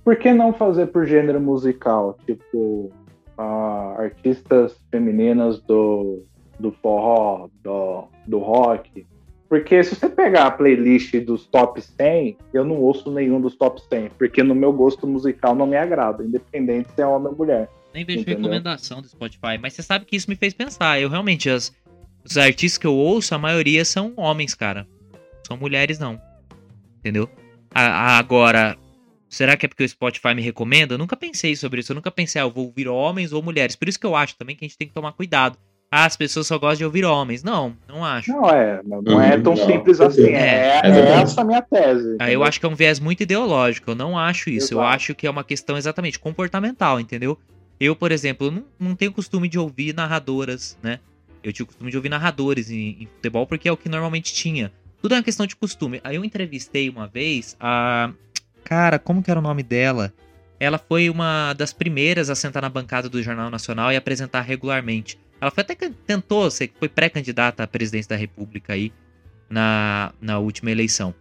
[0.03, 2.19] por que não fazer por gênero musical?
[2.23, 2.91] Tipo,
[3.36, 6.23] uh, artistas femininas do,
[6.60, 9.07] do forró, do, do rock.
[9.49, 13.81] Porque se você pegar a playlist dos top 100, eu não ouço nenhum dos top
[13.90, 17.68] 100, porque no meu gosto musical não me agrada, independente se é homem ou mulher.
[17.94, 18.38] Nem vejo Entendeu?
[18.38, 20.99] recomendação do Spotify, mas você sabe que isso me fez pensar.
[20.99, 21.74] Eu realmente, as,
[22.24, 24.88] os artistas que eu ouço, a maioria são homens, cara.
[25.48, 26.22] São mulheres, não.
[26.99, 27.30] Entendeu?
[27.74, 28.78] A, a, agora,
[29.28, 30.94] será que é porque o Spotify me recomenda?
[30.94, 31.91] Eu nunca pensei sobre isso.
[31.91, 33.76] Eu nunca pensei, ah, eu vou ouvir homens ou mulheres.
[33.76, 35.57] Por isso que eu acho também que a gente tem que tomar cuidado.
[35.91, 37.41] Ah, as pessoas só gostam de ouvir homens.
[37.41, 38.32] Não, não acho.
[38.32, 40.30] Não é, não é tão não, simples assim.
[40.30, 42.16] É, é, é essa a minha tese.
[42.20, 43.90] Ah, eu acho que é um viés muito ideológico.
[43.90, 44.76] Eu não acho isso.
[44.76, 44.82] Exato.
[44.82, 47.40] Eu acho que é uma questão exatamente comportamental, entendeu?
[47.80, 50.99] Eu, por exemplo, não, não tenho costume de ouvir narradoras, né?
[51.41, 54.34] Eu tinha o costume de ouvir narradores em, em, futebol porque é o que normalmente
[54.34, 54.72] tinha.
[55.01, 56.01] Tudo é uma questão de costume.
[56.03, 58.11] Aí eu entrevistei uma vez a.
[58.65, 60.14] Cara, como que era o nome dela?
[60.60, 65.18] Ela foi uma das primeiras a sentar na bancada do Jornal Nacional e apresentar regularmente.
[65.39, 68.91] Ela foi até que tentou, foi pré-candidata à presidência da República aí
[69.49, 71.15] na, na última eleição.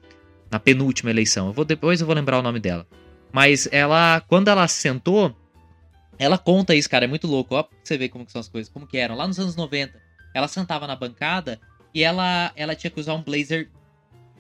[0.51, 1.47] Na penúltima eleição.
[1.47, 2.85] Eu vou, depois eu vou lembrar o nome dela.
[3.33, 5.37] Mas ela, quando ela sentou,
[6.19, 7.55] Ela conta isso, cara, é muito louco.
[7.55, 9.15] Ó, você ver como que são as coisas, como que eram.
[9.15, 10.01] Lá nos anos 90,
[10.35, 11.61] ela sentava na bancada
[11.95, 13.69] e ela, ela tinha que usar um blazer,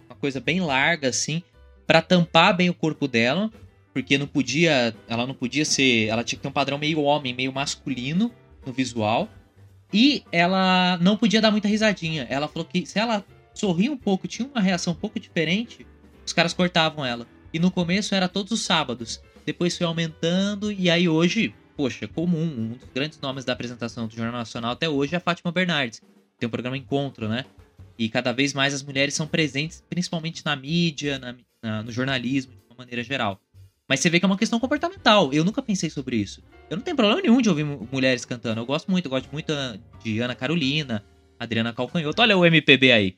[0.07, 1.43] uma coisa bem larga, assim,
[1.87, 3.51] para tampar bem o corpo dela,
[3.93, 7.35] porque não podia, ela não podia ser, ela tinha que ter um padrão meio homem,
[7.35, 8.33] meio masculino
[8.67, 9.29] no visual.
[9.93, 12.27] E ela não podia dar muita risadinha.
[12.29, 13.25] Ela falou que se ela
[13.55, 15.87] sorria um pouco, tinha uma reação um pouco diferente,
[16.27, 17.27] os caras cortavam ela.
[17.53, 19.23] E no começo era todos os sábados.
[19.47, 24.09] Depois foi aumentando e aí hoje poxa, é comum, um dos grandes nomes da apresentação
[24.09, 26.03] do Jornal Nacional até hoje é a Fátima Bernardes.
[26.37, 27.45] Tem um programa Encontro, né?
[27.97, 32.51] E cada vez mais as mulheres são presentes, principalmente na mídia, na, na, no jornalismo,
[32.51, 33.41] de uma maneira geral.
[33.89, 35.33] Mas você vê que é uma questão comportamental.
[35.33, 36.43] Eu nunca pensei sobre isso.
[36.69, 38.61] Eu não tenho problema nenhum de ouvir mulheres cantando.
[38.61, 39.53] Eu gosto muito, eu gosto muito
[40.03, 41.05] de Ana Carolina,
[41.39, 42.21] Adriana Calcanhoto.
[42.21, 43.17] Olha o MPB aí.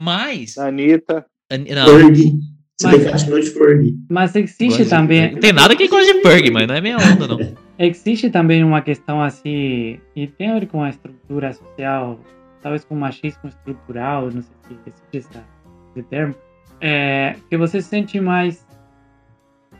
[0.00, 0.56] Mas.
[0.56, 1.26] Anitta.
[1.50, 1.58] An...
[1.58, 1.86] Não.
[1.86, 2.32] Fergie.
[2.80, 3.98] Você mas, de Fergie.
[4.08, 5.32] Mas existe também.
[5.32, 7.38] Não tem nada que gosta de Fergie, mas não é minha onda, não.
[7.76, 12.18] Existe também uma questão assim, e tem a ver com a estrutura social,
[12.60, 15.44] talvez com machismo estrutural, não sei se existe essa,
[15.94, 16.34] esse termo,
[16.80, 18.66] é, que você sente mais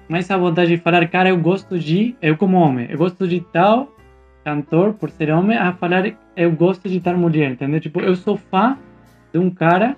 [0.09, 3.41] mais a vontade de falar, cara, eu gosto de, eu como homem, eu gosto de
[3.41, 3.93] tal
[4.45, 6.05] cantor por ser homem, a falar,
[6.37, 7.81] eu gosto de tal mulher, entendeu?
[7.81, 8.79] Tipo, eu sou fã
[9.33, 9.97] de um cara,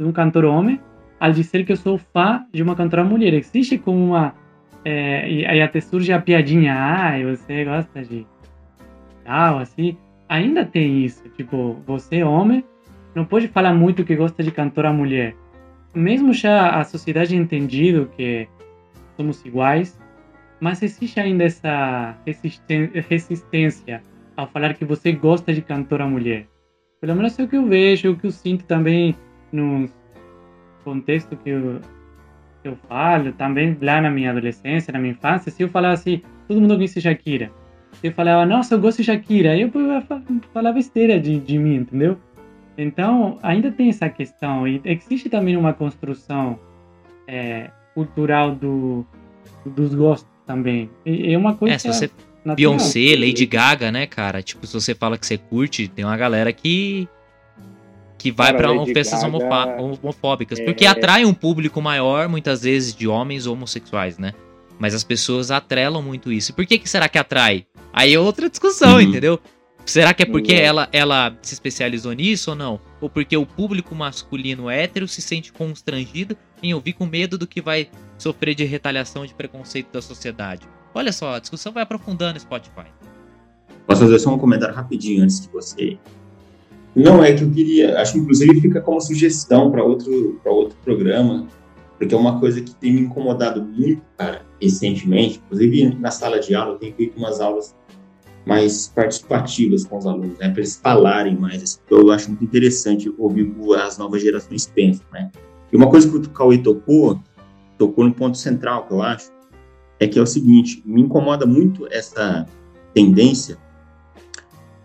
[0.00, 0.80] de um cantor homem,
[1.22, 3.32] ao dizer que eu sou fã de uma cantora mulher.
[3.32, 4.34] Existe como uma
[4.84, 8.26] é, e aí até surge a piadinha, ah, você gosta de
[9.24, 9.96] tal, assim.
[10.28, 12.64] Ainda tem isso, tipo, você homem
[13.14, 15.36] não pode falar muito que gosta de cantora mulher.
[15.94, 18.48] Mesmo já a sociedade entendido que
[19.16, 19.96] somos iguais,
[20.58, 22.16] mas existe ainda essa
[23.08, 24.02] resistência
[24.36, 26.48] ao falar que você gosta de cantora mulher.
[27.00, 29.14] Pelo menos é o que eu vejo, é o que eu sinto também
[29.52, 29.88] no
[30.84, 31.80] contexto que eu
[32.64, 36.60] eu falo, também lá na minha adolescência, na minha infância, se eu falava assim, todo
[36.60, 37.50] mundo conhece Shakira.
[38.00, 39.70] Se eu falava, nossa, eu gosto de Shakira, eu
[40.52, 42.16] falava besteira de, de mim, entendeu?
[42.76, 44.66] Então, ainda tem essa questão.
[44.66, 46.58] E existe também uma construção
[47.26, 49.04] é, cultural do,
[49.66, 50.88] dos gostos também.
[51.04, 51.74] E é uma coisa.
[51.74, 52.10] É, se você.
[52.44, 52.56] Natural.
[52.56, 54.42] Beyoncé, Lady Gaga, né, cara?
[54.42, 57.08] Tipo, se você fala que você curte, tem uma galera que
[58.22, 60.64] que vai para festas homofóbicas, é...
[60.64, 64.32] porque atrai um público maior, muitas vezes de homens homossexuais, né?
[64.78, 66.52] Mas as pessoas atrelam muito isso.
[66.52, 67.66] E por que, que será que atrai?
[67.92, 69.00] Aí é outra discussão, uhum.
[69.00, 69.40] entendeu?
[69.84, 72.80] Será que é porque ela, ela se especializou nisso ou não?
[73.00, 77.60] Ou porque o público masculino hétero se sente constrangido em ouvir com medo do que
[77.60, 80.64] vai sofrer de retaliação de preconceito da sociedade?
[80.94, 82.86] Olha só, a discussão vai aprofundando no Spotify.
[83.84, 85.98] Posso fazer só um comentário rapidinho antes que você
[86.94, 91.46] não, é que eu queria, acho que inclusive fica como sugestão para outro, outro programa,
[91.98, 95.40] porque é uma coisa que tem me incomodado muito, cara, recentemente.
[95.46, 97.74] Inclusive na sala de aula, eu tenho feito umas aulas
[98.44, 101.62] mais participativas com os alunos, né, para eles falarem mais.
[101.62, 105.30] Assim, eu acho muito interessante ouvir o as novas gerações pensam, né.
[105.72, 107.18] E uma coisa que o Cauê tocou,
[107.78, 109.30] tocou no ponto central, que eu acho,
[109.98, 112.44] é que é o seguinte: me incomoda muito essa
[112.92, 113.56] tendência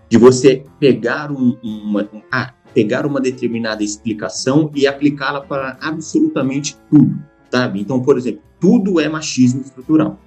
[0.09, 7.19] de você pegar um, uma, ah, pegar uma determinada explicação e aplicá-la para absolutamente tudo,
[7.51, 7.81] sabe?
[7.81, 10.19] Então, por exemplo, tudo é machismo estrutural.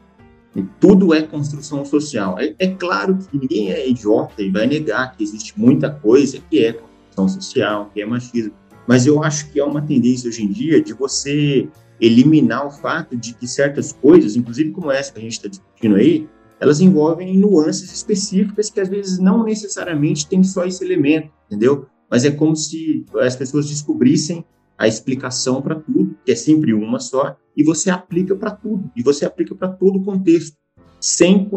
[0.80, 2.36] Tudo é construção social.
[2.38, 6.64] É, é, claro que ninguém é idiota e vai negar que existe muita coisa que
[6.64, 8.52] é construção social, que é machismo.
[8.86, 11.68] Mas eu acho que é uma tendência hoje em dia de você
[12.00, 15.96] eliminar o fato de que certas coisas, inclusive como essa que a gente está discutindo
[15.96, 16.26] aí,
[16.60, 21.86] elas envolvem nuances específicas que às vezes não necessariamente tem só esse elemento, entendeu?
[22.10, 24.44] Mas é como se as pessoas descobrissem
[24.76, 29.02] a explicação para tudo, que é sempre uma só, e você aplica para tudo, e
[29.02, 30.56] você aplica para todo o contexto,
[31.00, 31.48] sem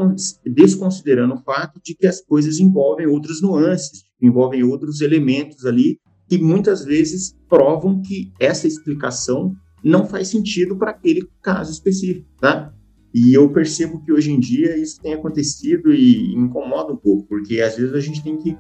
[0.46, 6.00] desconsiderando o fato de que as coisas envolvem outras nuances, envolvem outros elementos ali
[6.30, 9.54] que muitas vezes provam que essa explicação
[9.84, 12.74] não faz sentido para aquele caso específico, tá?
[13.14, 17.28] E eu percebo que hoje em dia isso tem acontecido e me incomoda um pouco,
[17.28, 18.58] porque às vezes a gente tem que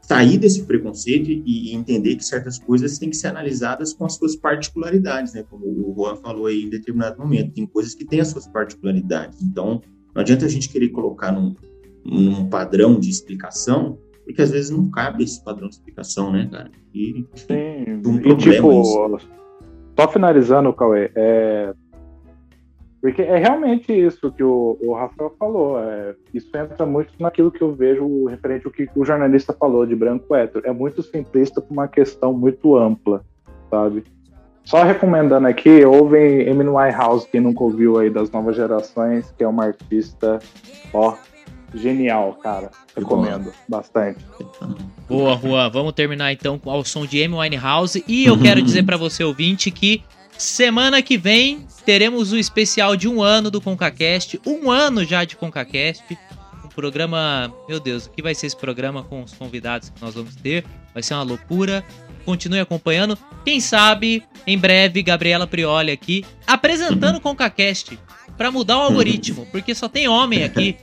[0.00, 4.34] sair desse preconceito e entender que certas coisas têm que ser analisadas com as suas
[4.34, 5.44] particularidades, né?
[5.48, 9.40] Como o Juan falou aí em determinado momento, tem coisas que têm as suas particularidades.
[9.42, 9.80] Então,
[10.14, 11.54] não adianta a gente querer colocar num,
[12.04, 16.70] num padrão de explicação, porque às vezes não cabe esse padrão de explicação, né, cara?
[16.92, 18.02] E, Sim.
[18.04, 19.28] Um e tipo, isso.
[19.98, 21.72] só finalizando, Cauê, é,
[23.02, 25.80] porque é realmente isso que o, o Rafael falou.
[25.80, 29.96] É, isso entra muito naquilo que eu vejo referente ao que o jornalista falou de
[29.96, 30.64] branco hétero.
[30.64, 33.24] É muito simplista para uma questão muito ampla,
[33.68, 34.04] sabe?
[34.62, 39.48] Só recomendando aqui, ouvem Eminem House, quem nunca ouviu aí das novas gerações, que é
[39.48, 40.38] uma artista,
[40.94, 41.16] ó,
[41.74, 42.70] genial, cara.
[42.96, 44.24] Recomendo bastante.
[45.08, 45.68] Boa, Juan.
[45.70, 48.04] Vamos terminar então com ao som de Amy Winehouse.
[48.06, 50.04] E eu quero dizer para você, ouvinte, que
[50.42, 54.40] semana que vem teremos o especial de um ano do ConcaCast.
[54.46, 56.18] Um ano já de ConcaCast.
[56.64, 57.52] Um programa.
[57.68, 60.64] Meu Deus, o que vai ser esse programa com os convidados que nós vamos ter?
[60.92, 61.84] Vai ser uma loucura.
[62.24, 63.18] Continue acompanhando.
[63.44, 67.98] Quem sabe, em breve, Gabriela Prioli aqui apresentando o ConcaCast
[68.36, 70.76] para mudar o algoritmo, porque só tem homem aqui.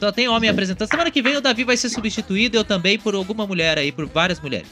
[0.00, 0.88] Só tem homem apresentando.
[0.88, 4.06] Semana que vem o Davi vai ser substituído, eu também, por alguma mulher aí, por
[4.06, 4.68] várias mulheres.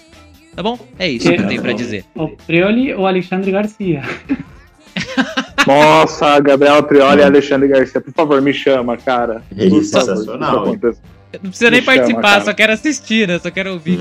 [0.55, 0.79] Tá bom?
[0.99, 2.05] É isso que eu tenho pra dizer.
[2.15, 4.03] O Prioli ou Alexandre Garcia?
[5.67, 9.43] Nossa, Gabriela Prioli e Alexandre Garcia, por favor, me chama, cara.
[9.57, 12.45] É Por sensacional, Não precisa nem Me chama, participar, cara.
[12.45, 13.39] só quero assistir, né?
[13.39, 13.99] Só quero ouvir.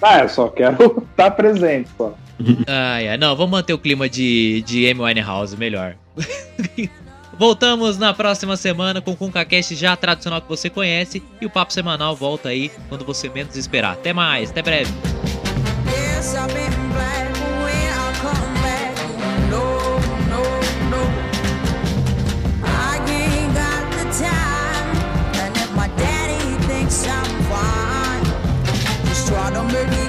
[0.00, 2.14] Ah, eu só quero estar presente, só.
[2.68, 5.96] Ai, ai, não, vamos manter o clima de, de Amy Winehouse, melhor.
[7.38, 11.72] Voltamos na próxima semana com o ConcaCast já tradicional que você conhece e o papo
[11.72, 13.92] semanal volta aí quando você menos esperar.
[13.92, 14.92] Até mais, até breve.
[29.68, 30.05] Make me go to